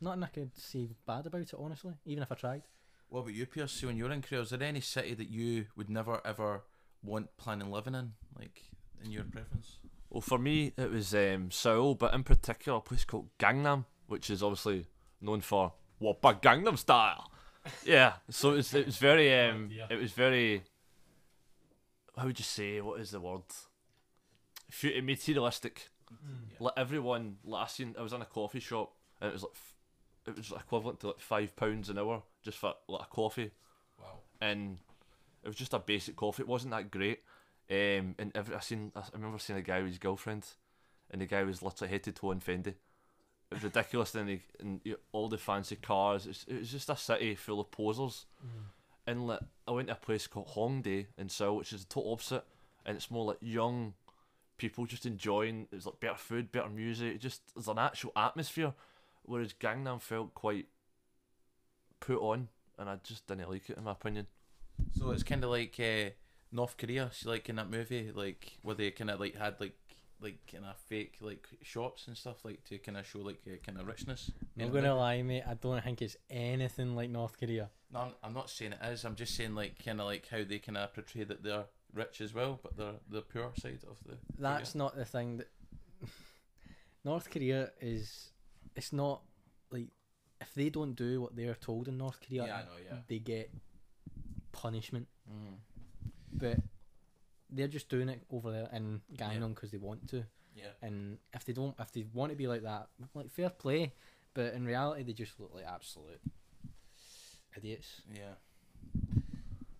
Nothing 0.00 0.22
I 0.22 0.26
could 0.28 0.56
say 0.56 0.88
bad 1.06 1.26
about 1.26 1.40
it, 1.42 1.54
honestly. 1.58 1.94
Even 2.06 2.22
if 2.22 2.32
I 2.32 2.34
tried. 2.36 2.62
What 3.08 3.20
about 3.20 3.34
you, 3.34 3.46
Pierce? 3.46 3.72
See, 3.72 3.86
when 3.86 3.96
you're 3.96 4.12
in 4.12 4.22
Korea, 4.22 4.42
is 4.42 4.50
there 4.50 4.62
any 4.62 4.80
city 4.80 5.14
that 5.14 5.28
you 5.28 5.66
would 5.76 5.88
never 5.90 6.20
ever 6.26 6.62
want 7.02 7.36
planning 7.36 7.70
living 7.70 7.94
in, 7.94 8.12
like 8.38 8.62
in 9.02 9.10
your 9.10 9.24
preference? 9.24 9.78
Well, 10.10 10.20
for 10.20 10.38
me, 10.38 10.72
it 10.76 10.90
was 10.90 11.14
um, 11.14 11.50
Seoul, 11.50 11.94
but 11.94 12.14
in 12.14 12.22
particular, 12.22 12.78
a 12.78 12.80
place 12.82 13.04
called 13.04 13.28
Gangnam, 13.38 13.86
which 14.06 14.30
is 14.30 14.42
obviously 14.42 14.86
known 15.20 15.40
for 15.40 15.72
Oppa 16.02 16.40
Gangnam 16.40 16.78
Style. 16.78 17.30
Yeah, 17.84 18.14
so 18.30 18.52
it 18.52 18.56
was, 18.56 18.74
it 18.74 18.86
was 18.86 18.96
very, 18.96 19.32
um, 19.48 19.68
dear. 19.68 19.86
it 19.90 20.00
was 20.00 20.12
very, 20.12 20.62
how 22.16 22.26
would 22.26 22.38
you 22.38 22.44
say, 22.44 22.80
what 22.80 23.00
is 23.00 23.10
the 23.10 23.20
word? 23.20 23.42
Materialistic. 25.02 25.88
Like 26.60 26.74
everyone, 26.76 27.36
last 27.44 27.74
I 27.80 27.84
seen, 27.84 27.94
I 27.98 28.02
was 28.02 28.12
in 28.12 28.22
a 28.22 28.26
coffee 28.26 28.60
shop 28.60 28.92
and 29.20 29.30
it 29.30 29.32
was 29.34 29.42
like, 29.42 29.52
it 30.26 30.36
was 30.36 30.52
equivalent 30.52 31.00
to 31.00 31.08
like 31.08 31.20
five 31.20 31.54
pounds 31.56 31.88
an 31.88 31.98
hour 31.98 32.22
just 32.42 32.58
for 32.58 32.74
like 32.88 33.02
a 33.02 33.14
coffee 33.14 33.50
Wow. 33.98 34.18
and 34.40 34.78
it 35.42 35.48
was 35.48 35.56
just 35.56 35.74
a 35.74 35.78
basic 35.78 36.16
coffee. 36.16 36.42
It 36.42 36.48
wasn't 36.48 36.72
that 36.72 36.90
great. 36.90 37.20
Um, 37.70 38.14
and 38.18 38.32
every, 38.34 38.54
I 38.54 38.60
seen, 38.60 38.92
I 38.96 39.02
remember 39.12 39.38
seeing 39.38 39.58
a 39.58 39.62
guy 39.62 39.78
with 39.78 39.88
his 39.88 39.98
girlfriend, 39.98 40.46
and 41.10 41.20
the 41.20 41.26
guy 41.26 41.42
was 41.44 41.62
literally 41.62 41.90
head 41.90 42.02
to 42.04 42.12
toe 42.12 42.30
in 42.32 42.40
Fendi. 42.40 42.74
It 43.50 43.54
was 43.54 43.64
ridiculous. 43.64 44.10
then 44.12 44.28
he, 44.28 44.40
and 44.60 44.80
you 44.84 44.98
all 45.12 45.28
the 45.28 45.38
fancy 45.38 45.76
cars. 45.76 46.26
It's, 46.26 46.46
was, 46.46 46.56
it 46.56 46.58
was 46.60 46.70
just 46.70 46.90
a 46.90 46.96
city 46.96 47.34
full 47.34 47.60
of 47.60 47.70
posers. 47.70 48.26
And 49.06 49.26
like, 49.26 49.40
I 49.66 49.70
went 49.70 49.88
to 49.88 49.94
a 49.94 49.96
place 49.96 50.26
called 50.26 50.48
Hongdae 50.48 51.06
in 51.16 51.28
Seoul, 51.30 51.56
which 51.56 51.72
is 51.72 51.84
the 51.84 51.94
total 51.94 52.12
opposite, 52.12 52.44
and 52.84 52.96
it's 52.96 53.10
more 53.10 53.24
like 53.24 53.38
young 53.40 53.94
people 54.58 54.84
just 54.84 55.06
enjoying. 55.06 55.66
It's 55.72 55.86
like 55.86 55.98
better 56.00 56.16
food, 56.16 56.52
better 56.52 56.68
music. 56.68 57.14
It 57.14 57.20
just 57.20 57.40
there's 57.54 57.68
an 57.68 57.78
actual 57.78 58.12
atmosphere. 58.16 58.74
Whereas 59.22 59.54
Gangnam 59.54 60.00
felt 60.00 60.34
quite 60.34 60.66
put 62.00 62.18
on, 62.20 62.48
and 62.78 62.88
I 62.88 62.96
just 63.02 63.26
didn't 63.26 63.50
like 63.50 63.70
it 63.70 63.78
in 63.78 63.84
my 63.84 63.92
opinion. 63.92 64.26
So 64.98 65.10
it's 65.10 65.22
kind 65.22 65.42
of 65.44 65.50
like 65.50 65.78
uh, 65.80 66.10
North 66.52 66.76
Korea, 66.76 67.10
see, 67.12 67.28
like 67.28 67.48
in 67.48 67.56
that 67.56 67.70
movie, 67.70 68.10
like 68.14 68.58
where 68.62 68.74
they 68.74 68.90
kind 68.90 69.10
of 69.10 69.20
like 69.20 69.36
had 69.36 69.56
like 69.60 69.74
like 70.20 70.38
kind 70.50 70.64
of 70.64 70.76
fake 70.76 71.16
like 71.20 71.46
shops 71.62 72.06
and 72.08 72.16
stuff, 72.16 72.44
like 72.44 72.64
to 72.64 72.78
kind 72.78 72.98
of 72.98 73.06
show 73.06 73.20
like 73.20 73.40
uh, 73.46 73.56
kind 73.64 73.78
of 73.78 73.86
richness. 73.86 74.30
I'm 74.58 74.66
Not 74.66 74.74
gonna 74.74 74.96
lie, 74.96 75.22
mate. 75.22 75.44
I 75.48 75.54
don't 75.54 75.82
think 75.82 76.02
it's 76.02 76.16
anything 76.30 76.94
like 76.96 77.10
North 77.10 77.38
Korea. 77.38 77.70
No, 77.92 78.00
I'm, 78.00 78.12
I'm 78.22 78.34
not 78.34 78.50
saying 78.50 78.72
it 78.72 78.86
is. 78.86 79.04
I'm 79.04 79.14
just 79.14 79.34
saying 79.34 79.54
like 79.54 79.82
kind 79.84 80.00
of 80.00 80.06
like 80.06 80.28
how 80.28 80.42
they 80.44 80.58
kind 80.58 80.76
of 80.76 80.92
portray 80.94 81.24
that 81.24 81.42
they're 81.42 81.64
rich 81.94 82.20
as 82.20 82.34
well, 82.34 82.58
but 82.62 82.76
they're 82.76 82.94
the 83.08 83.22
poor 83.22 83.50
side 83.56 83.80
of 83.88 83.98
the. 84.04 84.16
That's 84.38 84.74
not 84.74 84.96
the 84.96 85.04
thing 85.04 85.38
that 85.38 85.48
North 87.04 87.30
Korea 87.30 87.70
is. 87.80 88.30
It's 88.76 88.92
not 88.92 89.22
like 89.70 89.88
if 90.40 90.54
they 90.54 90.68
don't 90.70 90.94
do 90.94 91.20
what 91.20 91.36
they're 91.36 91.54
told 91.54 91.88
in 91.88 91.98
North 91.98 92.18
Korea, 92.26 92.46
Yeah, 92.46 92.54
I 92.56 92.60
know, 92.60 92.68
yeah. 92.90 92.98
they 93.08 93.18
get 93.18 93.50
punishment. 94.52 95.08
Mm. 95.30 95.56
But 96.32 96.58
they're 97.50 97.68
just 97.68 97.88
doing 97.88 98.08
it 98.08 98.22
over 98.30 98.50
there 98.50 98.68
in 98.72 99.00
Gangnam 99.16 99.54
because 99.54 99.70
they 99.70 99.78
want 99.78 100.08
to. 100.10 100.24
Yeah. 100.54 100.70
And 100.82 101.18
if 101.32 101.44
they 101.44 101.52
don't, 101.52 101.74
if 101.78 101.92
they 101.92 102.04
want 102.12 102.30
to 102.32 102.36
be 102.36 102.46
like 102.46 102.62
that, 102.62 102.88
like 103.14 103.30
fair 103.30 103.50
play. 103.50 103.92
But 104.34 104.54
in 104.54 104.64
reality, 104.66 105.02
they 105.04 105.12
just 105.12 105.38
look 105.40 105.52
like 105.54 105.64
absolute 105.66 106.20
idiots. 107.56 108.02
Yeah. 108.12 108.34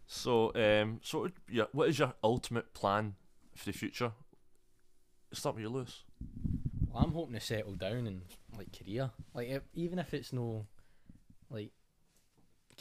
So, 0.07 0.53
um, 0.55 1.01
so 1.03 1.21
what- 1.21 1.33
yeah, 1.51 1.65
what 1.73 1.89
is 1.89 1.99
your 1.99 2.15
ultimate 2.25 2.73
plan 2.75 3.15
for 3.55 3.67
the 3.67 3.73
future? 3.73 4.13
Start 5.33 5.57
with 5.57 5.63
you, 5.63 5.69
Lewis. 5.69 6.05
Well, 6.89 7.05
I'm 7.05 7.13
hoping 7.13 7.35
to 7.35 7.41
settle 7.41 7.75
down 7.75 8.07
in 8.07 8.23
like 8.57 8.69
Korea. 8.77 9.13
Like 9.35 9.49
if, 9.49 9.63
even 9.75 9.99
if 9.99 10.15
it's 10.15 10.33
no, 10.33 10.67
like 11.51 11.71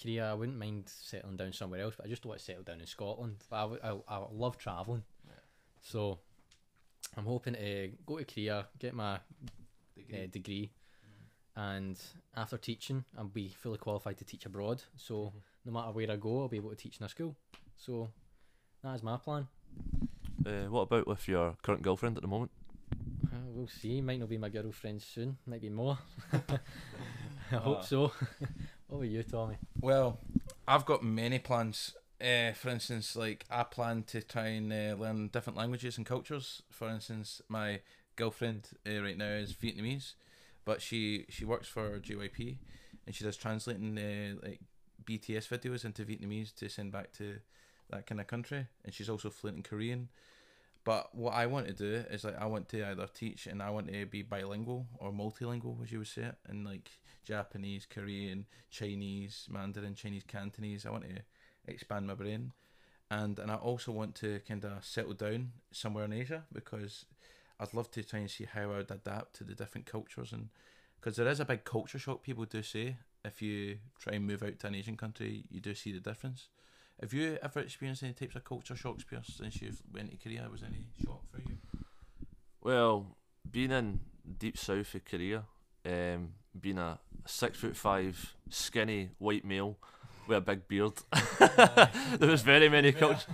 Korea, 0.01 0.31
I 0.31 0.33
wouldn't 0.33 0.57
mind 0.57 0.83
settling 0.87 1.37
down 1.37 1.53
somewhere 1.53 1.81
else. 1.81 1.95
But 1.97 2.05
I 2.05 2.09
just 2.09 2.25
want 2.25 2.39
to 2.39 2.45
settle 2.45 2.63
down 2.63 2.79
in 2.81 2.87
Scotland. 2.87 3.37
I 3.51 3.65
would- 3.65 3.81
I, 3.83 3.97
I 4.07 4.25
love 4.31 4.57
traveling, 4.57 5.03
Yeah. 5.25 5.33
so 5.81 6.19
I'm 7.15 7.25
hoping 7.25 7.53
to 7.55 7.91
go 8.05 8.17
to 8.17 8.25
Korea, 8.25 8.67
get 8.79 8.93
my 8.93 9.15
uh, 9.15 10.27
degree, 10.31 10.71
and 11.55 11.99
after 12.35 12.57
teaching, 12.57 13.03
I'll 13.17 13.25
be 13.25 13.49
fully 13.49 13.77
qualified 13.79 14.17
to 14.19 14.25
teach 14.25 14.45
abroad. 14.45 14.83
So 14.95 15.33
no 15.65 15.71
matter 15.71 15.91
where 15.91 16.11
I 16.11 16.15
go, 16.17 16.41
I'll 16.41 16.47
be 16.47 16.57
able 16.57 16.69
to 16.69 16.75
teach 16.75 16.99
in 16.99 17.05
a 17.05 17.09
school. 17.09 17.35
So 17.75 18.11
that 18.83 18.93
is 18.95 19.03
my 19.03 19.17
plan. 19.17 19.47
Uh, 20.45 20.69
what 20.69 20.81
about 20.81 21.07
with 21.07 21.27
your 21.27 21.55
current 21.63 21.81
girlfriend 21.81 22.15
at 22.17 22.21
the 22.21 22.27
moment? 22.27 22.51
Uh, 23.25 23.37
we'll 23.47 23.67
see. 23.67 23.99
Might 24.01 24.19
not 24.19 24.29
be 24.29 24.37
my 24.37 24.49
girlfriend 24.49 25.01
soon. 25.01 25.37
Might 25.47 25.61
be 25.61 25.69
more. 25.69 25.97
I 26.31 27.55
hope 27.55 27.77
Ah. 27.79 27.81
so. 27.81 28.07
what 28.87 28.97
about 28.97 29.01
you, 29.09 29.23
Tommy? 29.23 29.57
Well, 29.81 30.19
I've 30.67 30.85
got 30.85 31.03
many 31.03 31.39
plans. 31.39 31.95
Uh, 32.19 32.51
for 32.53 32.69
instance, 32.69 33.15
like 33.15 33.45
I 33.51 33.63
plan 33.63 34.03
to 34.07 34.21
try 34.21 34.47
and 34.47 34.73
uh, 34.73 34.95
learn 34.97 35.27
different 35.27 35.57
languages 35.57 35.97
and 35.97 36.05
cultures. 36.05 36.63
For 36.71 36.89
instance, 36.89 37.41
my 37.47 37.81
girlfriend 38.15 38.69
uh, 38.87 39.01
right 39.01 39.17
now 39.17 39.33
is 39.33 39.53
Vietnamese, 39.53 40.13
but 40.65 40.81
she 40.81 41.25
she 41.29 41.45
works 41.45 41.67
for 41.67 41.99
JYP, 41.99 42.57
and 43.05 43.15
she 43.15 43.23
does 43.23 43.37
translating 43.37 43.97
uh, 43.97 44.35
like 44.43 44.61
BTS 45.05 45.47
videos 45.47 45.85
into 45.85 46.03
Vietnamese 46.03 46.55
to 46.55 46.69
send 46.69 46.91
back 46.91 47.13
to 47.13 47.37
that 47.91 48.07
kind 48.07 48.19
of 48.19 48.25
country, 48.27 48.65
and 48.83 48.93
she's 48.93 49.09
also 49.09 49.29
fluent 49.29 49.57
in 49.57 49.63
Korean. 49.63 50.09
But 50.87 51.13
what 51.13 51.33
I 51.33 51.47
want 51.47 51.67
to 51.67 51.73
do 51.73 52.05
is 52.09 52.23
like 52.23 52.39
I 52.39 52.45
want 52.45 52.69
to 52.69 52.89
either 52.89 53.07
teach 53.13 53.45
and 53.45 53.61
I 53.61 53.71
want 53.71 53.91
to 53.91 54.05
be 54.05 54.21
bilingual 54.21 54.87
or 54.99 55.11
multilingual, 55.11 55.83
as 55.83 55.91
you 55.91 55.97
would 55.97 56.07
say 56.07 56.21
it, 56.21 56.35
in 56.47 56.63
like 56.63 56.89
Japanese, 57.25 57.85
Korean, 57.85 58.45
Chinese, 58.69 59.49
Mandarin, 59.51 59.95
Chinese, 59.95 60.23
Cantonese. 60.25 60.85
I 60.85 60.91
want 60.91 61.03
to 61.03 61.23
expand 61.67 62.07
my 62.07 62.13
brain, 62.13 62.53
and 63.11 63.37
and 63.37 63.51
I 63.51 63.55
also 63.55 63.91
want 63.91 64.15
to 64.15 64.39
kind 64.47 64.63
of 64.63 64.85
settle 64.85 65.13
down 65.13 65.51
somewhere 65.73 66.05
in 66.05 66.13
Asia 66.13 66.45
because 66.53 67.03
I'd 67.59 67.73
love 67.73 67.91
to 67.91 68.03
try 68.03 68.19
and 68.19 68.31
see 68.31 68.45
how 68.45 68.61
I 68.71 68.77
would 68.77 68.91
adapt 68.91 69.35
to 69.35 69.43
the 69.43 69.55
different 69.55 69.87
cultures 69.87 70.31
and 70.31 70.47
because 71.01 71.17
there 71.17 71.27
is 71.27 71.41
a 71.41 71.45
big 71.45 71.65
culture 71.65 71.99
shock. 71.99 72.23
People 72.23 72.45
do 72.45 72.63
say 72.63 72.95
if 73.25 73.41
you 73.41 73.79
try 73.99 74.13
and 74.13 74.25
move 74.25 74.41
out 74.41 74.57
to 74.59 74.67
an 74.67 74.75
Asian 74.75 74.95
country, 74.95 75.43
you 75.51 75.59
do 75.59 75.75
see 75.75 75.91
the 75.91 75.99
difference. 75.99 76.47
Have 76.99 77.13
you 77.13 77.37
ever 77.43 77.59
experienced 77.59 78.01
any 78.01 78.13
types 78.13 78.35
of 78.35 78.43
culture 78.43 78.75
shocks, 78.75 79.03
Pierce, 79.03 79.35
since 79.37 79.61
you've 79.61 79.81
went 79.93 80.09
to 80.11 80.17
Korea? 80.17 80.47
Was 80.51 80.63
any 80.63 80.87
shock 81.03 81.21
for 81.31 81.37
you? 81.37 81.57
Well, 82.61 83.17
being 83.49 83.71
in 83.71 83.99
deep 84.39 84.57
south 84.57 84.95
of 84.95 85.05
Korea, 85.05 85.43
um, 85.85 86.29
being 86.59 86.79
a 86.79 86.99
six 87.25 87.59
foot 87.59 87.77
five, 87.77 88.35
skinny 88.49 89.11
white 89.19 89.45
male 89.45 89.77
with 90.27 90.39
a 90.39 90.41
big 90.41 90.67
beard, 90.67 90.93
there 92.17 92.29
was 92.29 92.41
very 92.41 92.67
many 92.67 92.91
cultures. 92.91 93.27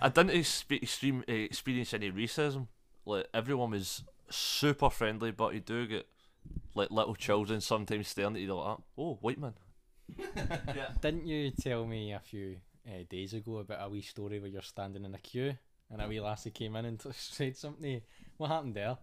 I 0.00 0.08
didn't 0.08 0.32
expe- 0.32 0.82
extreme, 0.82 1.22
uh, 1.28 1.32
experience 1.32 1.92
any 1.92 2.10
racism. 2.10 2.68
Like 3.04 3.28
everyone 3.34 3.72
was 3.72 4.04
super 4.30 4.88
friendly, 4.88 5.32
but 5.32 5.52
you 5.52 5.60
do 5.60 5.86
get 5.86 6.06
like 6.74 6.90
little 6.90 7.14
children 7.14 7.60
sometimes 7.60 8.08
staring 8.08 8.36
at 8.36 8.40
you 8.42 8.54
like, 8.54 8.78
"Oh, 8.96 9.18
white 9.20 9.38
man." 9.38 9.54
yeah. 10.36 10.88
Didn't 11.00 11.26
you 11.26 11.50
tell 11.50 11.86
me 11.86 12.12
a 12.12 12.18
few 12.18 12.56
uh, 12.86 13.04
days 13.08 13.34
ago 13.34 13.58
about 13.58 13.84
a 13.86 13.88
wee 13.88 14.02
story 14.02 14.38
where 14.38 14.50
you're 14.50 14.62
standing 14.62 15.04
in 15.04 15.14
a 15.14 15.18
queue 15.18 15.56
and 15.90 16.02
a 16.02 16.08
wee 16.08 16.20
lassie 16.20 16.50
came 16.50 16.76
in 16.76 16.84
and 16.84 17.00
t- 17.00 17.10
said 17.12 17.56
something? 17.56 18.00
What 18.36 18.50
happened 18.50 18.74
there? 18.74 18.98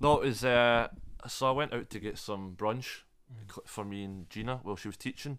No, 0.00 0.20
it 0.20 0.26
was 0.26 0.44
uh, 0.44 0.88
so 1.26 1.48
I 1.48 1.52
went 1.52 1.72
out 1.72 1.90
to 1.90 1.98
get 1.98 2.18
some 2.18 2.54
brunch 2.56 3.02
cl- 3.50 3.64
for 3.66 3.84
me 3.84 4.04
and 4.04 4.30
Gina 4.30 4.60
while 4.62 4.76
she 4.76 4.88
was 4.88 4.96
teaching. 4.96 5.38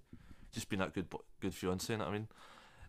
Just 0.52 0.68
being 0.70 0.80
that 0.80 0.94
good, 0.94 1.08
good 1.40 1.54
fiance, 1.54 1.94
you 1.94 1.98
know 1.98 2.06
what 2.06 2.12
I 2.12 2.18
mean. 2.18 2.28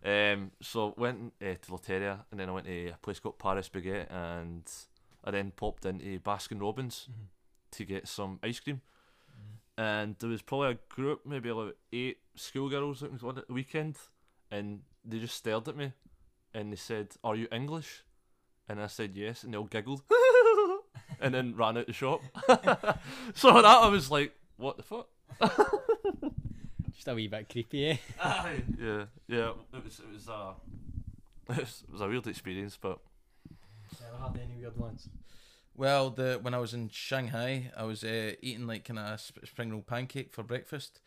Um, 0.03 0.51
so 0.63 0.95
went 0.97 1.35
uh, 1.43 1.55
to 1.61 1.73
Lotteria 1.73 2.21
and 2.31 2.41
then 2.41 2.49
I 2.49 2.53
went 2.53 2.67
to 2.67 2.89
a 2.89 2.97
place 3.03 3.21
called 3.21 3.39
Paris 3.39 3.69
Baguette 3.69 4.11
and 4.11 4.63
I 5.23 5.31
then 5.31 5.53
popped 5.55 5.85
into 5.85 6.19
Baskin 6.21 6.61
Robbins 6.61 7.09
to 7.73 7.85
get 7.85 8.09
some 8.09 8.39
ice 8.43 8.61
cream. 8.61 8.81
And 9.77 10.17
there 10.19 10.29
was 10.29 10.43
probably 10.43 10.73
a 10.73 10.79
group, 10.95 11.21
maybe 11.25 11.49
about 11.49 11.77
eight 11.93 12.19
schoolgirls 12.35 13.01
that 13.01 13.13
was 13.13 13.23
on 13.23 13.39
at 13.39 13.47
the 13.47 13.55
weekend, 13.55 13.97
and 14.51 14.81
they 15.05 15.19
just 15.19 15.37
stared 15.37 15.69
at 15.69 15.77
me, 15.77 15.93
and 16.55 16.73
they 16.73 16.77
said, 16.77 17.09
"Are 17.23 17.37
you 17.37 17.49
English?" 17.53 18.05
And 18.69 18.81
I 18.81 18.87
said 18.87 19.17
yes, 19.17 19.43
and 19.43 19.53
they 19.53 19.59
all 19.59 19.65
giggled, 19.65 20.03
and 21.21 21.35
then 21.35 21.57
ran 21.57 21.77
out 21.77 21.83
of 21.83 21.87
the 21.87 21.93
shop. 21.93 22.21
so 23.35 23.53
that 23.53 23.65
I 23.65 23.89
was 23.89 24.11
like, 24.11 24.33
"What 24.57 24.77
the 24.77 24.83
fuck?" 24.83 25.09
Just 26.95 27.09
a 27.09 27.15
wee 27.15 27.29
bit 27.29 27.49
creepy, 27.49 27.91
eh? 27.91 27.97
yeah, 28.79 29.05
yeah. 29.27 29.53
It 29.73 29.85
was 29.85 30.01
it 30.01 30.13
was 30.13 30.29
uh, 30.29 30.53
it 31.49 31.57
was, 31.57 31.85
it 31.89 31.93
was 31.93 32.01
a 32.01 32.09
weird 32.09 32.27
experience, 32.27 32.79
but 32.81 32.99
Never 34.01 34.17
had 34.23 34.37
any 34.43 34.57
weird 34.61 34.77
ones. 34.77 35.09
Well, 35.75 36.11
the 36.11 36.39
when 36.41 36.55
I 36.55 36.59
was 36.59 36.75
in 36.75 36.91
Shanghai, 36.91 37.71
I 37.77 37.85
was 37.85 38.05
uh, 38.05 38.33
eating 38.43 38.67
like 38.67 38.85
kind 38.85 38.99
of 38.99 39.21
sp- 39.21 39.47
spring 39.47 39.71
roll 39.71 39.83
pancake 39.83 40.33
for 40.33 40.43
breakfast, 40.43 41.01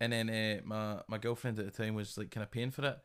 and 0.00 0.12
then 0.12 0.30
uh, 0.30 0.60
my 0.64 1.00
my 1.08 1.18
girlfriend 1.18 1.58
at 1.58 1.64
the 1.64 1.70
time 1.84 1.94
was 1.94 2.18
like 2.18 2.30
kind 2.30 2.42
of 2.44 2.50
paying 2.50 2.70
for 2.70 2.84
it, 2.84 2.98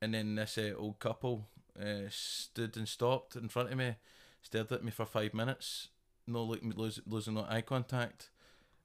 and 0.00 0.14
then 0.14 0.34
this 0.34 0.58
uh, 0.58 0.72
old 0.76 0.98
couple 0.98 1.48
uh, 1.80 2.08
stood 2.08 2.76
and 2.76 2.88
stopped 2.88 3.36
in 3.36 3.48
front 3.48 3.70
of 3.70 3.78
me, 3.78 3.96
stared 4.42 4.72
at 4.72 4.84
me 4.84 4.90
for 4.90 5.06
five 5.06 5.34
minutes, 5.34 5.88
no 6.26 6.44
like 6.44 6.62
lose, 6.62 7.00
losing 7.06 7.34
no 7.34 7.46
eye 7.48 7.62
contact, 7.62 8.30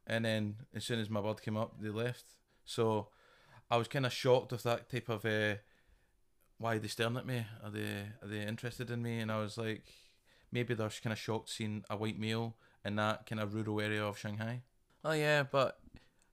and 0.06 0.26
then 0.26 0.56
as 0.76 0.86
soon 0.86 1.00
as 1.00 1.10
my 1.10 1.20
word 1.20 1.42
came 1.42 1.58
up, 1.58 1.76
they 1.80 1.90
left. 1.90 2.26
So 2.66 3.10
I 3.70 3.78
was 3.78 3.88
kind 3.88 4.06
of 4.06 4.14
shocked 4.14 4.52
with 4.52 4.64
that 4.64 4.90
type 4.90 5.10
of 5.10 5.26
uh, 5.26 5.56
why 6.58 6.76
are 6.76 6.80
they 6.80 6.88
staring 6.88 7.18
at 7.18 7.26
me? 7.26 7.46
Are 7.64 7.70
they 7.70 8.06
are 8.22 8.28
they 8.28 8.42
interested 8.42 8.90
in 8.90 9.02
me? 9.02 9.20
And 9.20 9.32
I 9.32 9.40
was 9.40 9.58
like, 9.58 9.84
maybe 10.52 10.74
they're 10.74 10.90
kind 10.90 11.14
of 11.14 11.20
shocked 11.20 11.50
seeing 11.50 11.84
a 11.90 11.98
white 11.98 12.20
male 12.20 12.56
in 12.86 12.96
that 12.96 13.26
kind 13.26 13.42
of 13.42 13.54
rural 13.54 13.82
area 13.82 14.04
of 14.04 14.18
Shanghai. 14.18 14.62
Oh 15.04 15.12
yeah, 15.12 15.44
but 15.44 15.80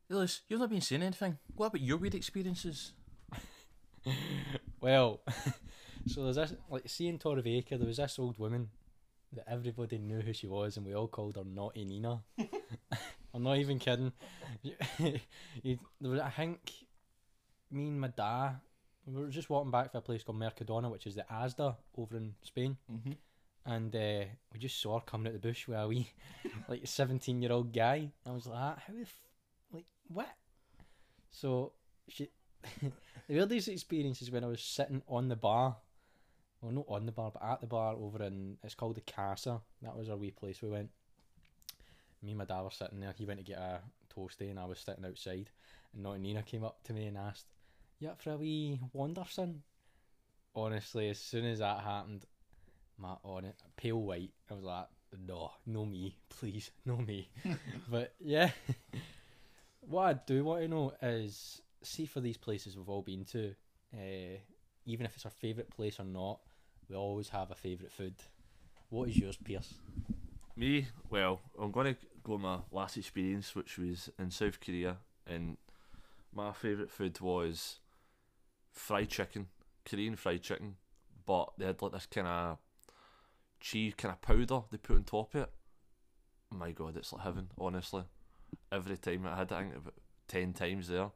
Lewis, 0.09 0.43
you've 0.49 0.61
not 0.61 0.71
been 0.71 0.81
saying 0.81 1.03
anything. 1.03 1.39
What 1.55 1.67
about 1.67 1.81
your 1.81 1.97
weird 1.97 2.15
experiences? 2.15 2.93
Well, 4.81 5.21
so 6.07 6.25
there's 6.25 6.37
this, 6.37 6.55
like, 6.69 6.83
seeing 6.87 7.19
Torrevieja, 7.19 7.71
there 7.79 7.87
was 7.87 7.97
this 7.97 8.19
old 8.19 8.39
woman 8.39 8.69
that 9.33 9.49
everybody 9.51 9.99
knew 9.99 10.21
who 10.21 10.33
she 10.35 10.47
was, 10.47 10.77
and 10.77 10.85
we 10.85 10.95
all 10.95 11.09
called 11.09 11.37
her 11.37 11.45
Naughty 11.45 11.85
Nina. 11.87 12.23
I'm 13.35 13.43
not 13.43 13.57
even 13.57 13.79
kidding. 13.79 14.13
you, 14.63 15.79
there 16.01 16.11
was, 16.11 16.21
I 16.21 16.31
think, 16.31 16.71
me 17.71 17.89
and 17.89 18.01
my 18.01 18.09
dad, 18.09 18.57
we 19.07 19.23
were 19.23 19.29
just 19.31 19.49
walking 19.51 19.71
back 19.71 19.91
from 19.91 19.99
a 19.99 20.03
place 20.03 20.23
called 20.23 20.39
Mercadona, 20.39 20.91
which 20.91 21.07
is 21.07 21.15
the 21.15 21.25
Asda 21.33 21.77
over 21.97 22.17
in 22.17 22.35
Spain, 22.43 22.77
Mm-hmm. 22.93 23.13
and 23.73 23.97
uh, 23.97 24.25
we 24.53 24.59
just 24.59 24.81
saw 24.81 24.99
her 24.99 25.05
coming 25.07 25.29
out 25.29 25.33
the 25.33 25.49
bush 25.49 25.67
with 25.67 25.79
a 25.79 25.89
wee, 25.89 26.11
like, 26.69 26.83
17 26.87 27.41
year 27.41 27.53
old 27.53 27.73
guy. 27.73 28.11
I 28.27 28.31
was 28.33 28.47
like, 28.47 28.59
"Ah, 28.61 28.77
how 28.87 28.93
the 28.93 29.07
what? 30.09 30.29
So, 31.31 31.73
she, 32.09 32.31
the 32.81 32.91
weirdest 33.29 33.69
experience 33.69 34.23
is 34.23 34.31
when 34.31 34.45
I 34.45 34.49
was 34.49 34.63
sitting 34.63 35.03
on 35.09 35.29
the 35.29 35.37
bar. 35.37 35.77
Well, 36.61 36.73
not 36.73 36.87
on 36.89 37.07
the 37.07 37.13
bar, 37.13 37.31
but 37.33 37.43
at 37.45 37.61
the 37.61 37.67
bar 37.67 37.95
over 37.95 38.23
in 38.23 38.57
it's 38.63 38.75
called 38.75 38.97
the 38.97 39.03
Casa. 39.03 39.61
That 39.83 39.97
was 39.97 40.09
our 40.09 40.17
wee 40.17 40.31
place 40.31 40.63
we 40.63 40.71
went. 40.71 40.91
Me 42.23 42.31
and 42.31 42.39
my 42.39 42.45
dad 42.47 42.63
were 42.63 42.71
sitting 42.71 43.01
there. 43.01 43.15
He 43.17 43.27
went 43.27 43.41
to 43.41 43.45
get 43.45 43.59
a 43.59 43.81
toasty, 44.15 44.51
and 44.51 44.59
I 44.59 44.65
was 44.65 44.79
sitting 44.79 45.05
outside. 45.05 45.51
And 45.93 46.03
Naughty 46.03 46.21
Nina 46.21 46.43
came 46.43 46.65
up 46.65 46.83
to 46.85 46.95
me 46.95 47.07
and 47.07 47.19
asked, 47.19 47.47
"You 47.99 48.09
up 48.09 48.23
for 48.23 48.31
a 48.31 48.39
wee 48.39 48.81
Wanderson?" 48.93 49.63
Honestly, 50.55 51.11
as 51.11 51.19
soon 51.19 51.45
as 51.45 51.59
that 51.59 51.81
happened, 51.81 52.25
my 52.97 53.17
on 53.25 53.45
it 53.45 53.57
pale 53.77 54.01
white. 54.01 54.33
I 54.51 54.55
was 54.55 54.65
like, 54.65 54.87
"No, 55.19 55.53
no 55.67 55.85
me, 55.85 56.17
please, 56.31 56.71
no 56.87 56.97
me." 56.97 57.29
but 57.91 58.15
yeah, 58.21 58.53
what 59.89 60.03
I 60.05 60.13
do 60.27 60.45
want 60.45 60.63
to 60.63 60.69
know 60.69 60.93
is, 61.03 61.63
see 61.83 62.07
for 62.07 62.21
these 62.21 62.37
places 62.37 62.77
we've 62.77 62.89
all 62.89 63.03
been 63.03 63.25
to, 63.27 63.55
uh, 63.95 64.39
even 64.87 65.07
if 65.07 65.15
it's 65.17 65.25
our 65.25 65.31
favourite 65.31 65.71
place 65.71 65.99
or 65.99 66.05
not, 66.05 66.41
we 66.89 66.97
always 66.97 67.29
have 67.31 67.51
a 67.51 67.55
favourite 67.55 67.93
food. 67.93 68.15
What 68.91 69.09
is 69.09 69.17
yours, 69.17 69.37
Pierce? 69.37 69.75
Me, 70.57 70.87
well, 71.11 71.41
I'm 71.59 71.73
going 71.73 71.95
to 71.95 72.01
go 72.23 72.39
my 72.39 72.59
last 72.71 72.97
experience, 72.97 73.55
which 73.55 73.79
was 73.79 74.11
in 74.19 74.31
South 74.31 74.61
Korea, 74.61 74.99
and 75.27 75.57
my 76.33 76.53
favourite 76.53 76.91
food 76.91 77.21
was 77.21 77.81
fried 78.71 79.09
chicken, 79.09 79.47
Korean 79.85 80.17
fried 80.17 80.43
chicken, 80.43 80.77
but 81.27 81.53
they 81.59 81.67
had 81.67 81.81
like 81.81 81.93
this 81.93 82.07
kind 82.07 82.27
of 82.27 82.59
cheese 83.61 83.95
kind 83.97 84.13
of 84.13 84.21
powder 84.21 84.65
they 84.71 84.77
put 84.77 84.97
on 84.97 85.05
top 85.05 85.35
of 85.35 85.43
it. 85.43 85.51
My 86.51 86.71
God, 86.73 86.97
it's 86.97 87.13
like 87.13 87.23
heaven, 87.23 87.49
honestly. 87.59 88.05
Every 88.73 88.97
time 88.97 89.27
I 89.27 89.37
had 89.37 89.51
it, 89.51 89.55
I 89.55 89.63
think 89.63 89.77
about 89.77 89.95
ten 90.29 90.53
times 90.53 90.89
there, 90.89 91.11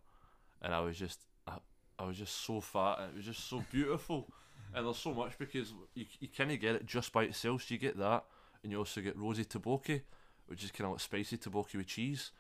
and 0.63 0.75
I 0.75 0.81
was 0.81 0.99
just, 0.99 1.21
I, 1.47 1.59
I 1.99 2.05
was 2.07 2.17
just 2.17 2.45
so 2.45 2.61
fat, 2.61 2.99
and 3.01 3.11
it 3.13 3.17
was 3.17 3.27
just 3.27 3.49
so 3.49 3.65
beautiful. 3.71 4.29
and 4.75 4.87
there's 4.87 4.99
so 4.99 5.15
much 5.15 5.39
because 5.39 5.73
you 5.95 6.05
you 6.21 6.29
kind 6.29 6.53
of 6.53 6.61
get 6.61 6.75
it 6.75 6.87
just 6.87 7.13
by 7.13 7.25
itself. 7.25 7.63
So 7.63 7.75
you 7.75 7.81
get 7.81 7.99
that, 7.99 8.25
and 8.63 8.73
you 8.73 8.79
also 8.79 9.01
get 9.01 9.17
rosy 9.17 9.45
tteokbokki, 9.45 10.03
which 10.47 10.65
is 10.65 10.71
kind 10.71 10.87
of 10.87 10.93
like 10.93 11.01
spicy 11.01 11.39
tteokbokki 11.39 11.77
with 11.77 11.87
cheese, 11.87 12.31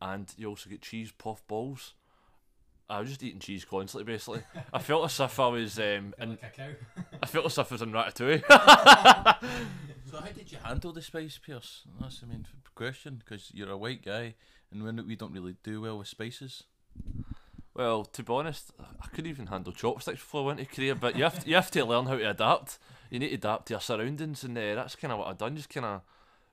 and 0.00 0.32
you 0.36 0.48
also 0.48 0.70
get 0.70 0.82
cheese 0.82 1.12
puff 1.16 1.46
balls. 1.46 1.94
I 2.88 3.00
was 3.00 3.08
just 3.08 3.22
eating 3.22 3.40
cheese 3.40 3.64
constantly, 3.64 4.12
basically. 4.12 4.42
I 4.72 4.78
felt 4.78 5.06
as 5.06 5.18
if 5.18 5.40
I 5.40 5.48
was, 5.48 5.78
um, 5.78 6.14
in, 6.18 6.32
a 6.32 6.50
cow. 6.54 6.68
I 7.22 7.26
felt 7.26 7.46
as 7.46 7.56
if 7.56 7.72
I 7.72 7.74
was 7.74 7.82
in 7.82 7.92
Ratatouille. 7.92 9.36
So 10.14 10.20
how 10.20 10.28
did 10.28 10.52
you 10.52 10.58
handle 10.62 10.92
the 10.92 11.02
spice, 11.02 11.40
Pierce? 11.44 11.82
That's 12.00 12.20
the 12.20 12.28
main 12.28 12.46
question 12.76 13.16
because 13.16 13.50
you're 13.52 13.72
a 13.72 13.76
white 13.76 14.04
guy, 14.04 14.34
and 14.70 14.84
when 14.84 15.04
we 15.08 15.16
don't 15.16 15.32
really 15.32 15.56
do 15.64 15.80
well 15.80 15.98
with 15.98 16.06
spices. 16.06 16.62
well, 17.74 18.04
to 18.04 18.22
be 18.22 18.32
honest, 18.32 18.70
I 18.78 19.08
couldn't 19.08 19.28
even 19.28 19.48
handle 19.48 19.72
chopsticks 19.72 20.20
before 20.20 20.42
I 20.42 20.46
went 20.46 20.60
to 20.60 20.66
Korea. 20.66 20.94
But 20.94 21.16
you 21.16 21.24
have 21.24 21.40
to, 21.42 21.48
you 21.48 21.56
have 21.56 21.72
to 21.72 21.84
learn 21.84 22.06
how 22.06 22.16
to 22.16 22.30
adapt. 22.30 22.78
You 23.10 23.18
need 23.18 23.30
to 23.30 23.34
adapt 23.34 23.66
to 23.66 23.72
your 23.72 23.80
surroundings, 23.80 24.44
and 24.44 24.56
uh, 24.56 24.76
that's 24.76 24.94
kind 24.94 25.10
of 25.12 25.18
what 25.18 25.26
I've 25.26 25.38
done. 25.38 25.56
Just 25.56 25.68
kind 25.68 25.84
of 25.84 26.02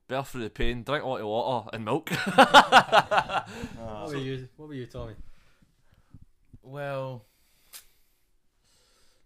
bear 0.07 0.23
through 0.23 0.41
the 0.41 0.49
pain, 0.49 0.81
drink 0.81 1.03
a 1.03 1.07
lot 1.07 1.21
of 1.21 1.27
water 1.27 1.69
and 1.71 1.85
milk. 1.85 2.09
What 3.77 4.07
were 4.07 4.15
you? 4.15 4.49
What 4.57 4.69
were 4.69 4.73
you, 4.73 4.87
Tommy? 4.87 5.13
Well, 6.63 7.25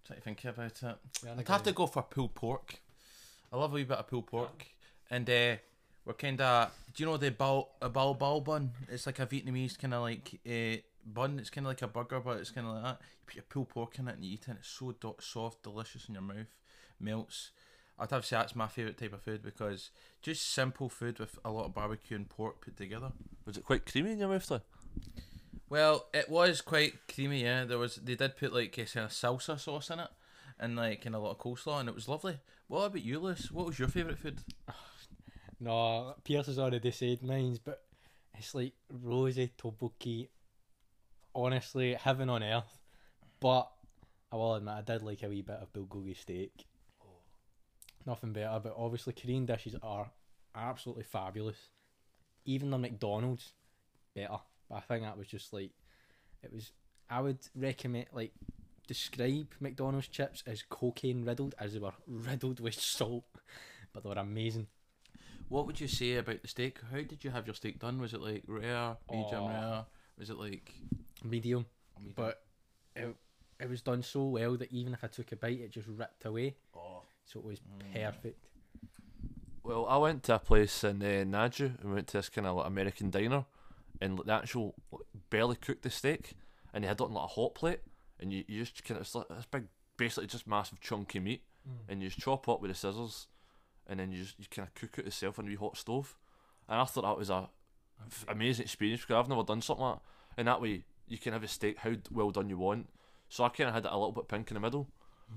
try 0.06 0.18
to 0.18 0.22
think 0.22 0.44
about 0.44 0.84
it. 0.84 0.96
I'd 1.38 1.48
have 1.48 1.64
to 1.64 1.72
go 1.72 1.88
for 1.88 2.02
pulled 2.02 2.36
pork. 2.36 2.82
I 3.52 3.58
love 3.58 3.72
a 3.72 3.76
wee 3.76 3.84
bit 3.84 3.98
of 3.98 4.08
pulled 4.08 4.28
pork, 4.28 4.66
and 5.10 5.30
uh, 5.30 5.56
we're 6.06 6.14
kind 6.14 6.42
of. 6.42 6.72
Do 6.94 7.04
you 7.04 7.10
know 7.10 7.18
the 7.18 7.32
bao 7.32 7.68
a 7.82 7.90
bao 7.90 8.18
bao 8.18 8.44
bun? 8.44 8.72
It's 8.90 9.06
like 9.06 9.20
a 9.20 9.26
Vietnamese 9.26 9.78
kind 9.78 9.94
of 9.94 10.02
like 10.02 10.40
uh, 10.48 10.82
bun. 11.06 11.40
It's 11.40 11.50
kind 11.50 11.66
of 11.66 11.72
like 11.72 11.82
a 11.82 11.88
burger, 11.88 12.20
but 12.20 12.40
it's 12.40 12.52
kind 12.52 12.68
of 12.68 12.74
like 12.74 12.84
that. 12.84 13.00
You 13.02 13.26
put 13.26 13.36
your 13.36 13.44
pulled 13.50 13.70
pork 13.70 14.00
in 14.00 14.08
it 14.08 14.16
and 14.16 14.24
you 14.26 14.34
eat 14.34 14.42
it. 14.44 14.48
And 14.50 14.58
it's 14.60 14.70
so 14.70 14.94
do- 15.00 15.16
soft, 15.20 15.64
delicious 15.64 16.08
in 16.08 16.16
your 16.16 16.24
mouth, 16.24 16.56
melts. 17.00 17.52
I'd 17.98 18.12
have 18.12 18.22
to 18.22 18.28
say 18.28 18.36
that's 18.36 18.56
my 18.56 18.68
favourite 18.68 18.98
type 18.98 19.14
of 19.14 19.22
food 19.22 19.42
because 19.42 19.90
just 20.22 20.52
simple 20.52 20.90
food 20.90 21.18
with 21.20 21.40
a 21.46 21.52
lot 21.52 21.66
of 21.66 21.74
barbecue 21.74 22.18
and 22.18 22.28
pork 22.28 22.62
put 22.62 22.76
together. 22.76 23.12
Was 23.46 23.58
it 23.58 23.64
quite 23.64 23.86
creamy 23.90 24.12
in 24.12 24.20
your 24.20 24.28
mouth 24.30 24.48
though? 24.48 24.62
Well, 25.70 26.08
it 26.14 26.30
was 26.30 26.62
quite 26.62 26.94
creamy. 27.14 27.44
Yeah, 27.44 27.66
there 27.66 27.78
was. 27.78 27.96
They 27.96 28.16
did 28.16 28.38
put 28.38 28.54
like 28.54 28.78
a 28.78 28.86
kind 28.86 29.06
of 29.06 29.12
salsa 29.12 29.60
sauce 29.60 29.90
in 29.90 30.00
it, 30.00 30.10
and 30.60 30.76
like 30.76 31.06
of 31.06 31.14
a 31.14 31.20
lot 31.20 31.32
of 31.32 31.40
coleslaw, 31.40 31.80
and 31.80 31.90
it 31.90 31.96
was 31.96 32.08
lovely. 32.08 32.38
What 32.68 32.86
about 32.86 33.02
you, 33.02 33.20
Lewis? 33.20 33.52
What 33.52 33.66
was 33.66 33.80
your 33.80 33.88
favourite 33.88 34.20
food? 34.20 34.40
No, 35.58 36.16
Pierce 36.26 36.48
has 36.48 36.60
already 36.60 36.92
said 36.92 37.24
mine, 37.24 37.58
but 37.64 37.82
it's 38.38 38.54
like 38.54 38.74
rosy 38.92 39.52
tteokbokki. 39.58 40.28
Honestly, 41.34 41.94
heaven 41.94 42.30
on 42.30 42.44
earth. 42.44 42.78
But 43.40 43.72
I 44.32 44.36
will 44.36 44.56
admit, 44.56 44.74
I 44.74 44.82
did 44.82 45.02
like 45.02 45.24
a 45.24 45.30
wee 45.30 45.42
bit 45.42 45.60
of 45.62 45.72
bulgogi 45.72 46.18
steak. 46.18 46.66
Nothing 48.06 48.34
better, 48.34 48.60
but 48.62 48.76
obviously 48.78 49.14
Korean 49.14 49.46
dishes 49.46 49.76
are 49.82 50.12
absolutely 50.54 51.04
fabulous. 51.04 51.70
Even 52.44 52.70
the 52.70 52.78
McDonald's, 52.78 53.54
better. 54.14 54.40
But 54.70 54.76
I 54.76 54.80
think 54.82 55.04
that 55.04 55.18
was 55.18 55.28
just 55.28 55.54
like, 55.54 55.72
it 56.44 56.52
was. 56.52 56.72
I 57.10 57.22
would 57.22 57.40
recommend 57.56 58.08
like 58.14 58.34
describe 58.88 59.48
McDonald's 59.60 60.08
chips 60.08 60.44
as 60.48 60.64
cocaine 60.68 61.24
riddled, 61.26 61.56
as 61.60 61.74
they 61.74 61.80
were 61.80 61.94
riddled 62.08 62.60
with 62.60 62.80
salt, 62.80 63.26
but 63.94 64.04
they 64.04 64.10
were 64.10 64.16
amazing. 64.16 64.68
What 65.50 65.68
would 65.68 65.80
you 65.80 65.88
say 65.88 66.16
about 66.16 66.42
the 66.42 66.48
steak? 66.48 66.80
How 66.92 66.98
did 67.02 67.24
you 67.24 67.30
have 67.32 67.46
your 67.46 67.54
steak 67.56 67.80
done? 67.80 68.00
Was 68.00 68.14
it 68.14 68.22
like 68.22 68.44
rare, 68.48 68.98
medium 69.12 69.46
Oh. 69.46 69.48
rare? 69.50 69.86
Was 70.18 70.30
it 70.30 70.38
like? 70.38 70.74
Medium. 71.24 71.66
medium? 72.00 72.14
but 72.16 72.42
it, 72.96 73.16
it 73.60 73.70
was 73.70 73.82
done 73.82 74.02
so 74.04 74.24
well 74.26 74.58
that 74.58 74.72
even 74.72 74.94
if 74.94 75.04
I 75.04 75.08
took 75.08 75.32
a 75.32 75.36
bite, 75.36 75.60
it 75.60 75.72
just 75.72 75.88
ripped 75.88 76.26
away. 76.26 76.56
oh, 76.76 77.02
So 77.26 77.40
it 77.40 77.46
was 77.46 77.60
Mm. 77.60 77.94
perfect. 77.94 78.46
Well, 79.64 79.88
I 79.88 79.98
went 79.98 80.24
to 80.24 80.36
a 80.36 80.40
place 80.40 80.84
in 80.84 81.02
uh, 81.02 81.24
Naju 81.26 81.82
and 81.82 81.94
went 81.94 82.08
to 82.08 82.18
this 82.18 82.30
kind 82.30 82.46
of 82.46 82.58
like 82.58 82.68
American 82.68 83.10
diner, 83.10 83.46
and 84.00 84.20
the 84.20 84.32
actual 84.34 84.76
like, 84.92 85.02
barely 85.30 85.56
cooked 85.56 85.82
the 85.84 85.90
steak, 85.90 86.34
and 86.74 86.84
they 86.84 86.88
had 86.88 87.00
it 87.00 87.04
on 87.04 87.14
like 87.14 87.24
a 87.24 87.28
hot 87.28 87.56
plate, 87.56 87.80
and 88.26 88.34
you, 88.34 88.44
you 88.48 88.62
just 88.62 88.84
kind 88.84 88.98
of 88.98 89.06
it's 89.06 89.14
like 89.14 89.28
this 89.30 89.46
big, 89.46 89.66
basically 89.98 90.26
just 90.28 90.48
massive 90.48 90.82
chunky 90.82 91.20
meat, 91.20 91.44
and 91.88 92.02
you 92.02 92.10
just 92.10 92.20
chop 92.20 92.50
up 92.50 92.60
with 92.60 92.72
the 92.72 92.76
scissors, 92.76 93.28
and 93.88 94.00
then 94.00 94.12
you 94.12 94.24
just 94.24 94.40
you 94.40 94.46
kind 94.50 94.68
of 94.68 94.74
cook 94.74 94.98
it 94.98 95.06
yourself 95.06 95.38
on 95.38 95.46
a 95.46 95.48
wee 95.48 95.56
hot 95.56 95.78
stove, 95.78 96.18
and 96.68 96.82
I 96.82 96.84
thought 96.86 97.04
that 97.04 97.18
was 97.18 97.30
a 97.30 97.50
amazing 98.28 98.64
experience 98.64 99.02
because 99.02 99.16
I've 99.16 99.30
never 99.30 99.44
done 99.44 99.62
something 99.62 99.86
like 99.86 99.96
that, 99.98 100.02
and 100.38 100.48
that 100.48 100.60
way 100.60 100.86
you 101.08 101.20
can 101.20 101.34
have 101.34 101.44
a 101.44 101.48
steak 101.48 101.78
how 101.78 101.94
well 102.12 102.32
done 102.32 102.50
you 102.50 102.58
want. 102.58 102.90
So 103.30 103.44
I 103.44 103.50
kind 103.50 103.70
of 103.70 103.76
had 103.76 103.86
it 103.86 103.92
a 103.92 103.98
little 103.98 104.12
bit 104.12 104.28
pink 104.28 104.50
in 104.50 104.56
the 104.56 104.60
middle, 104.60 104.90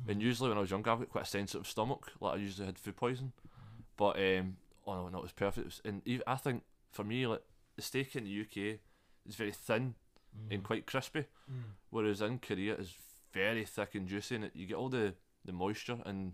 and 0.09 0.23
usually 0.23 0.49
when 0.49 0.59
I 0.59 0.63
was 0.63 0.71
younger, 0.71 0.91
I've 0.91 0.99
got 0.99 1.11
quite 1.11 1.25
a 1.25 1.29
sensitive 1.29 1.67
stomach, 1.67 2.11
like 2.21 2.35
I 2.35 2.41
usually 2.41 2.67
had 2.67 2.79
food 2.79 2.97
poison. 2.97 3.33
But 3.99 4.17
um, 4.19 4.57
oh 4.87 4.95
no, 4.95 5.09
no, 5.09 5.19
it 5.19 5.23
was 5.23 5.33
perfect. 5.33 5.59
It 5.59 5.65
was, 5.67 5.81
and 5.85 6.23
I 6.27 6.37
think 6.37 6.63
for 6.91 7.05
me, 7.05 7.27
like 7.27 7.43
the 7.77 7.83
steak 7.83 8.17
in 8.17 8.25
the 8.25 8.41
UK 8.41 8.79
is 9.27 9.37
very 9.37 9.53
thin 9.53 9.95
and 10.51 10.63
quite 10.63 10.87
crispy, 10.87 11.27
whereas 11.91 12.21
in 12.21 12.39
Korea 12.39 12.75
it's 12.75 12.95
very 13.33 13.65
thick 13.65 13.95
and 13.95 14.09
juicy, 14.09 14.37
and 14.37 14.45
it, 14.45 14.53
you 14.55 14.67
get 14.67 14.77
all 14.77 14.89
the, 14.89 15.15
the 15.45 15.53
moisture 15.53 15.99
and 16.05 16.33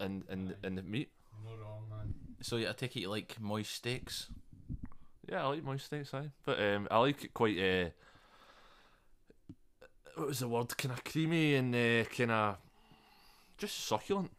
and 0.00 0.24
and 0.28 0.54
and 0.62 0.76
the 0.76 0.82
meat. 0.82 1.10
Not 1.44 1.60
wrong, 1.60 1.84
man. 1.90 2.14
So 2.40 2.56
yeah, 2.56 2.70
I 2.70 2.72
take 2.72 2.96
it 2.96 3.00
you 3.00 3.10
like 3.10 3.40
moist 3.40 3.72
steaks. 3.72 4.28
Yeah, 5.28 5.44
I 5.44 5.48
like 5.48 5.64
moist 5.64 5.86
steaks, 5.86 6.12
aye. 6.14 6.30
But 6.44 6.60
um, 6.60 6.88
I 6.90 6.98
like 6.98 7.24
it 7.24 7.34
quite. 7.34 7.58
Uh, 7.58 7.90
what 10.16 10.28
was 10.28 10.40
the 10.40 10.48
word? 10.48 10.76
Kind 10.76 10.92
of 10.92 11.04
creamy 11.04 11.54
and 11.54 11.74
uh, 11.74 12.04
kind 12.04 12.30
of 12.30 12.56
just 13.58 13.86
succulent. 13.86 14.30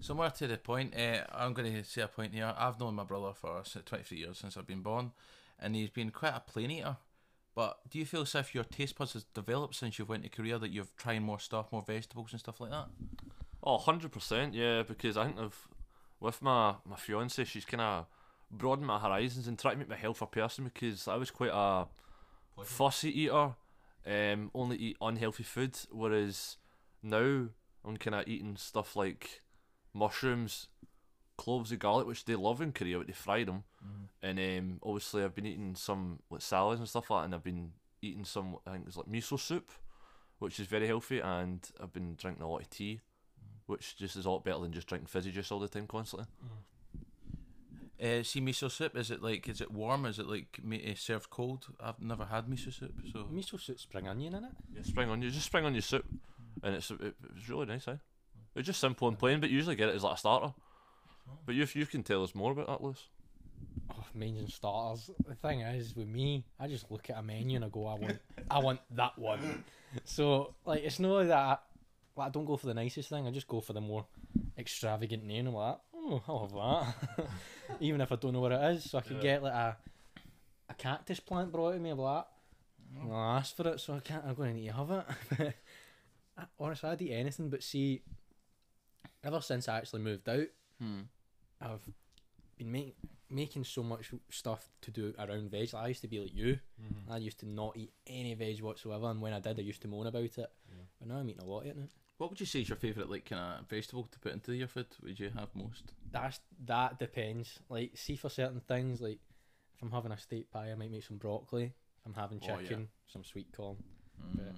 Somewhere 0.00 0.30
to 0.30 0.46
the 0.46 0.56
point, 0.56 0.94
uh, 0.96 1.24
I'm 1.30 1.52
going 1.52 1.70
to 1.70 1.84
say 1.84 2.00
a 2.00 2.08
point 2.08 2.32
here. 2.32 2.54
I've 2.56 2.80
known 2.80 2.94
my 2.94 3.04
brother 3.04 3.32
for 3.34 3.62
23 3.84 4.16
years 4.16 4.38
since 4.38 4.56
I've 4.56 4.66
been 4.66 4.80
born, 4.80 5.12
and 5.60 5.74
he's 5.74 5.90
been 5.90 6.10
quite 6.10 6.32
a 6.34 6.40
plain 6.40 6.70
eater. 6.70 6.96
But 7.54 7.78
do 7.88 7.98
you 7.98 8.04
feel 8.04 8.22
as 8.22 8.34
if 8.34 8.54
your 8.54 8.64
taste 8.64 8.96
buds 8.98 9.12
has 9.12 9.24
developed 9.24 9.76
since 9.76 9.98
you've 9.98 10.08
went 10.08 10.24
to 10.24 10.28
Korea 10.28 10.58
that 10.58 10.70
you've 10.70 10.94
trying 10.96 11.22
more 11.22 11.38
stuff, 11.38 11.70
more 11.70 11.82
vegetables 11.86 12.32
and 12.32 12.40
stuff 12.40 12.60
like 12.60 12.70
that? 12.70 12.86
Oh, 13.62 13.78
100%, 13.78 14.50
yeah, 14.52 14.82
because 14.82 15.16
I 15.16 15.26
think 15.26 15.38
I've, 15.38 15.68
with 16.20 16.42
my, 16.42 16.74
my 16.84 16.96
fiance, 16.96 17.44
she's 17.44 17.64
kind 17.64 17.80
of 17.80 18.06
broadened 18.50 18.86
my 18.86 18.98
horizons 18.98 19.46
and 19.46 19.58
tried 19.58 19.72
to 19.72 19.78
make 19.78 19.88
me 19.88 19.94
a 19.94 19.98
healthier 19.98 20.26
person 20.26 20.64
because 20.64 21.06
I 21.08 21.16
was 21.16 21.30
quite 21.30 21.50
a 21.52 21.86
fussy 22.64 23.22
eater, 23.22 23.54
um, 24.06 24.50
only 24.54 24.76
eat 24.76 24.96
unhealthy 25.00 25.44
food, 25.44 25.78
whereas 25.90 26.56
now 27.02 27.46
I'm 27.84 27.96
kind 27.98 28.16
of 28.16 28.28
eating 28.28 28.56
stuff 28.56 28.96
like 28.96 29.42
mushrooms, 29.94 30.68
cloves 31.36 31.72
of 31.72 31.78
garlic, 31.78 32.06
which 32.06 32.24
they 32.24 32.34
love 32.34 32.60
in 32.60 32.72
Korea, 32.72 32.98
but 32.98 33.06
they 33.06 33.12
fry 33.12 33.44
them, 33.44 33.64
and 34.24 34.38
um, 34.38 34.78
obviously 34.82 35.22
I've 35.22 35.34
been 35.34 35.46
eating 35.46 35.74
some 35.76 36.20
like 36.30 36.42
salads 36.42 36.80
and 36.80 36.88
stuff 36.88 37.10
like 37.10 37.20
that, 37.20 37.24
and 37.26 37.34
I've 37.34 37.44
been 37.44 37.72
eating 38.02 38.24
some, 38.24 38.56
I 38.66 38.72
think 38.72 38.84
it's 38.86 38.96
like 38.96 39.06
miso 39.06 39.38
soup, 39.38 39.70
which 40.38 40.58
is 40.58 40.66
very 40.66 40.86
healthy, 40.86 41.20
and 41.20 41.60
I've 41.80 41.92
been 41.92 42.14
drinking 42.16 42.42
a 42.42 42.48
lot 42.48 42.62
of 42.62 42.70
tea 42.70 43.00
which 43.66 43.96
just 43.96 44.16
is 44.16 44.26
a 44.26 44.30
lot 44.30 44.44
better 44.44 44.60
than 44.60 44.72
just 44.72 44.86
drinking 44.86 45.06
fizzy 45.06 45.30
juice 45.30 45.50
all 45.50 45.58
the 45.58 45.68
time 45.68 45.86
constantly. 45.86 46.26
Uh, 48.02 48.22
see 48.22 48.40
miso 48.40 48.70
soup, 48.70 48.96
is 48.96 49.10
it 49.10 49.22
like, 49.22 49.48
is 49.48 49.60
it 49.60 49.70
warm? 49.70 50.04
Is 50.04 50.18
it 50.18 50.26
like 50.26 50.60
uh, 50.66 50.94
served 50.96 51.30
cold? 51.30 51.66
I've 51.80 52.00
never 52.00 52.26
had 52.26 52.46
miso 52.46 52.72
soup, 52.72 52.92
so 53.10 53.26
Miso 53.32 53.58
soup 53.58 53.78
spring 53.78 54.08
onion 54.08 54.34
in 54.34 54.44
it. 54.44 54.50
Yeah, 54.74 54.82
spring 54.82 55.08
on 55.08 55.22
you, 55.22 55.30
just 55.30 55.46
spring 55.46 55.64
on 55.64 55.74
your 55.74 55.82
soup, 55.82 56.04
and 56.62 56.74
it's 56.74 56.90
it, 56.90 57.00
it 57.00 57.14
was 57.34 57.48
really 57.48 57.66
nice. 57.66 57.88
Eh? 57.88 57.96
It's 58.56 58.66
just 58.66 58.80
simple 58.80 59.08
and 59.08 59.18
plain, 59.18 59.40
but 59.40 59.48
you 59.48 59.56
usually 59.56 59.76
get 59.76 59.88
it 59.88 59.94
as 59.94 60.02
like 60.02 60.16
a 60.16 60.18
starter. 60.18 60.52
But 61.46 61.54
you 61.54 61.66
you 61.72 61.86
can 61.86 62.02
tell 62.02 62.22
us 62.22 62.34
more 62.34 62.52
about 62.52 62.66
that, 62.66 62.82
Lewis. 62.82 63.08
Oh, 63.90 64.04
mains 64.14 64.38
and 64.38 64.50
starters. 64.50 65.10
The 65.28 65.34
thing 65.34 65.60
is, 65.60 65.94
with 65.94 66.08
me, 66.08 66.44
I 66.58 66.66
just 66.68 66.90
look 66.90 67.10
at 67.10 67.18
a 67.18 67.22
menu 67.22 67.56
and 67.56 67.64
I 67.64 67.68
go, 67.68 67.86
I 67.86 67.94
want, 67.94 68.18
I 68.50 68.58
want 68.58 68.80
that 68.92 69.18
one. 69.18 69.64
So 70.04 70.54
like, 70.64 70.82
it's 70.82 70.98
not 70.98 71.22
that 71.28 71.36
I, 71.38 71.56
like 72.16 72.26
I 72.26 72.30
don't 72.30 72.44
go 72.46 72.56
for 72.56 72.66
the 72.66 72.74
nicest 72.74 73.08
thing. 73.08 73.28
I 73.28 73.30
just 73.30 73.46
go 73.46 73.60
for 73.60 73.74
the 73.74 73.80
more 73.80 74.06
extravagant 74.58 75.24
name. 75.24 75.46
I'm 75.46 75.54
like, 75.54 75.78
oh, 75.94 76.20
I'll 76.26 76.40
have 76.40 76.52
that, 77.16 77.28
even 77.80 78.00
if 78.00 78.10
I 78.10 78.16
don't 78.16 78.32
know 78.32 78.40
what 78.40 78.50
it 78.50 78.60
is. 78.74 78.90
So 78.90 78.98
I 78.98 79.02
could 79.02 79.16
Yeah. 79.18 79.22
get 79.22 79.42
like 79.44 79.52
a 79.52 79.76
a 80.68 80.74
cactus 80.74 81.20
plant 81.20 81.52
brought 81.52 81.72
to 81.74 81.78
me. 81.78 81.90
I'm 81.90 81.98
like, 81.98 82.24
I'll 83.04 83.36
ask 83.36 83.54
for 83.54 83.68
it, 83.68 83.78
so 83.80 83.94
I 83.94 84.00
can't. 84.00 84.24
I'm 84.24 84.34
going 84.34 84.54
to 84.54 84.60
need 84.60 84.66
to 84.68 84.72
have 84.74 84.90
it. 85.38 85.54
I- 86.38 86.46
Honestly, 86.58 86.88
I'd 86.90 87.02
eat 87.02 87.12
anything, 87.12 87.48
but 87.50 87.62
see, 87.62 88.02
ever 89.22 89.40
since 89.40 89.68
I 89.68 89.76
actually 89.78 90.02
moved 90.02 90.28
out, 90.28 90.46
hmm. 90.80 91.00
I've 91.60 91.88
been 92.56 92.72
make, 92.72 92.96
making 93.30 93.64
so 93.64 93.82
much 93.82 94.12
stuff 94.30 94.68
to 94.82 94.90
do 94.90 95.14
around 95.18 95.50
veg. 95.50 95.72
Like, 95.72 95.84
I 95.84 95.88
used 95.88 96.02
to 96.02 96.08
be 96.08 96.20
like 96.20 96.34
you. 96.34 96.58
I 97.10 97.18
used 97.18 97.40
to 97.40 97.48
not 97.48 97.76
eat 97.76 97.92
any 98.06 98.34
veg 98.34 98.60
whatsoever, 98.60 99.06
and 99.06 99.20
when 99.20 99.32
I 99.32 99.40
did, 99.40 99.58
I 99.58 99.62
used 99.62 99.82
to 99.82 99.88
moan 99.88 100.06
about 100.06 100.22
it. 100.24 100.36
But 100.98 101.08
now 101.08 101.16
I'm 101.16 101.28
eating 101.28 101.42
a 101.42 101.46
lot 101.46 101.60
of 101.60 101.66
it. 101.66 101.76
What 102.18 102.30
would 102.30 102.38
you 102.40 102.46
say 102.46 102.60
is 102.60 102.68
your 102.68 102.76
favourite 102.76 103.10
like 103.10 103.24
kind 103.28 103.60
of 103.60 103.68
vegetable 103.68 104.04
to 104.04 104.18
put 104.20 104.32
into 104.32 104.54
your 104.54 104.68
food? 104.68 104.86
Would 105.02 105.18
you 105.18 105.30
have 105.36 105.48
most? 105.54 105.92
That's 106.12 106.38
that 106.66 106.98
depends. 106.98 107.58
Like, 107.68 107.92
see 107.96 108.14
for 108.16 108.28
certain 108.28 108.60
things, 108.60 109.00
like 109.00 109.18
if 109.74 109.82
I'm 109.82 109.90
having 109.90 110.12
a 110.12 110.18
steak 110.18 110.50
pie, 110.50 110.70
I 110.70 110.74
might 110.76 110.92
make 110.92 111.02
some 111.04 111.16
broccoli. 111.16 111.64
If 111.64 112.06
I'm 112.06 112.14
having 112.14 112.40
Oh, 112.42 112.46
yeah. 112.46 112.56
chicken, 112.58 112.88
some 113.12 113.24
sweet 113.24 113.48
corn. 113.56 113.76
Yeah. 114.36 114.42
Mm. 114.44 114.54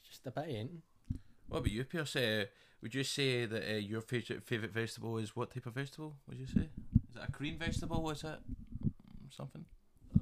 It's 0.00 0.10
just 0.10 0.26
a 0.26 0.30
bit 0.30 0.48
in. 0.48 0.82
What 1.48 1.58
about 1.58 1.70
you, 1.70 1.84
Pierce? 1.84 2.16
Uh, 2.16 2.44
would 2.82 2.94
you 2.94 3.04
say 3.04 3.46
that 3.46 3.62
uh, 3.66 3.76
your 3.76 4.02
favourite 4.02 4.42
favourite 4.42 4.74
vegetable 4.74 5.16
is 5.16 5.34
what 5.34 5.54
type 5.54 5.64
of 5.66 5.74
vegetable? 5.74 6.16
Would 6.28 6.38
you 6.38 6.46
say? 6.46 6.68
Is 7.14 7.22
it 7.22 7.28
a 7.28 7.32
green 7.32 7.58
vegetable? 7.58 8.02
Was 8.02 8.24
it 8.24 8.40
something? 9.30 9.64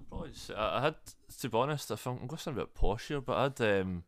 Probably 0.09 0.31
just, 0.31 0.51
I, 0.51 0.79
I 0.79 0.81
had 0.83 0.95
to 1.41 1.49
be 1.49 1.57
honest. 1.57 1.91
I 1.91 1.97
think 1.97 2.21
I'm 2.21 2.27
going 2.27 2.37
to 2.37 2.43
sound 2.43 2.59
a 2.59 2.61
bit 2.61 2.75
posh 2.75 3.09
here, 3.09 3.21
but 3.23 3.37
I 3.37 3.43
had 3.45 3.81
um, 3.81 4.05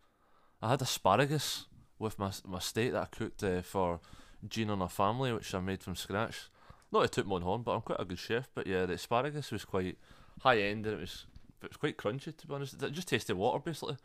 I 0.61 0.70
had 0.70 0.83
asparagus 0.83 1.66
with 1.99 2.18
my 2.18 2.31
my 2.44 2.59
steak 2.59 2.92
that 2.92 3.03
I 3.03 3.16
cooked 3.16 3.42
uh, 3.42 3.62
for 3.62 4.01
Jean 4.47 4.68
and 4.68 4.83
her 4.83 4.88
family, 4.88 5.33
which 5.33 5.55
I 5.55 5.61
made 5.61 5.83
from 5.83 5.97
scratch. 5.97 6.51
Not 6.92 7.03
to 7.03 7.09
toot 7.09 7.27
my 7.27 7.37
own 7.37 7.42
horn, 7.42 7.62
but 7.62 7.73
I'm 7.73 7.81
quite 7.81 8.01
a 8.01 8.05
good 8.05 8.18
chef. 8.18 8.49
But 8.55 8.66
yeah, 8.66 8.85
the 8.85 8.94
asparagus 8.94 9.51
was 9.51 9.64
quite 9.64 9.97
high 10.42 10.59
end 10.59 10.85
and 10.85 10.97
it 10.97 11.01
was 11.01 11.27
it 11.62 11.70
was 11.70 11.77
quite 11.79 11.97
crunchy 11.97 12.37
to 12.37 12.47
be 12.47 12.55
honest. 12.55 12.83
It 12.83 12.92
just 12.92 13.09
tasted 13.09 13.37
water 13.37 13.61
basically. 13.64 13.97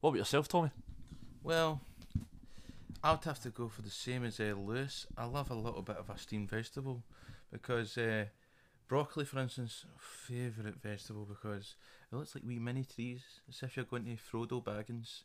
What 0.00 0.10
about 0.10 0.18
yourself, 0.18 0.48
Tommy? 0.48 0.70
Well, 1.42 1.80
I 3.02 3.12
would 3.12 3.24
have 3.24 3.40
to 3.42 3.50
go 3.50 3.68
for 3.68 3.82
the 3.82 3.90
same 3.90 4.24
as 4.24 4.40
uh, 4.40 4.54
Lewis. 4.58 5.06
I 5.16 5.24
love 5.24 5.50
a 5.50 5.54
little 5.54 5.82
bit 5.82 5.96
of 5.96 6.10
a 6.10 6.18
steamed 6.18 6.50
vegetable 6.50 7.04
because 7.52 7.96
uh, 7.98 8.26
broccoli, 8.88 9.24
for 9.24 9.38
instance, 9.38 9.84
favourite 9.98 10.80
vegetable 10.82 11.26
because 11.28 11.76
it 12.10 12.16
looks 12.16 12.34
like 12.34 12.44
wee 12.46 12.58
mini 12.58 12.84
trees, 12.84 13.22
as 13.48 13.62
if 13.62 13.76
you're 13.76 13.84
going 13.84 14.04
to 14.04 14.16
Frodo 14.16 14.62
Baggins, 14.62 15.22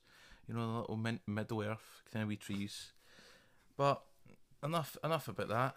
you 0.48 0.54
know, 0.54 0.62
the 0.62 0.80
little 0.80 0.98
min- 0.98 1.20
Middle 1.28 1.64
Earth 1.64 2.04
kind 2.12 2.24
of 2.24 2.30
wee 2.30 2.36
trees. 2.36 2.92
But 3.78 4.02
enough, 4.64 4.98
enough 5.04 5.28
about 5.28 5.50
that. 5.50 5.76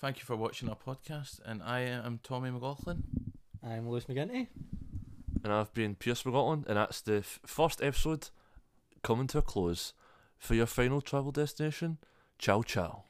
Thank 0.00 0.18
you 0.18 0.24
for 0.24 0.36
watching 0.36 0.68
our 0.68 0.76
podcast, 0.76 1.40
and 1.44 1.62
I 1.62 1.80
am 1.80 2.18
Tommy 2.22 2.50
McLaughlin. 2.50 3.04
I'm 3.62 3.88
Lewis 3.88 4.06
McGinty. 4.06 4.48
And 5.44 5.52
I've 5.52 5.72
been 5.74 5.94
Pierce 5.94 6.24
McLaughlin, 6.24 6.64
and 6.68 6.76
that's 6.76 7.00
the 7.00 7.18
f- 7.18 7.40
first 7.46 7.82
episode 7.82 8.30
coming 9.02 9.26
to 9.28 9.38
a 9.38 9.42
close 9.42 9.92
for 10.38 10.54
your 10.54 10.66
final 10.66 11.00
travel 11.00 11.30
destination. 11.30 11.98
Ciao, 12.38 12.62
ciao. 12.62 13.04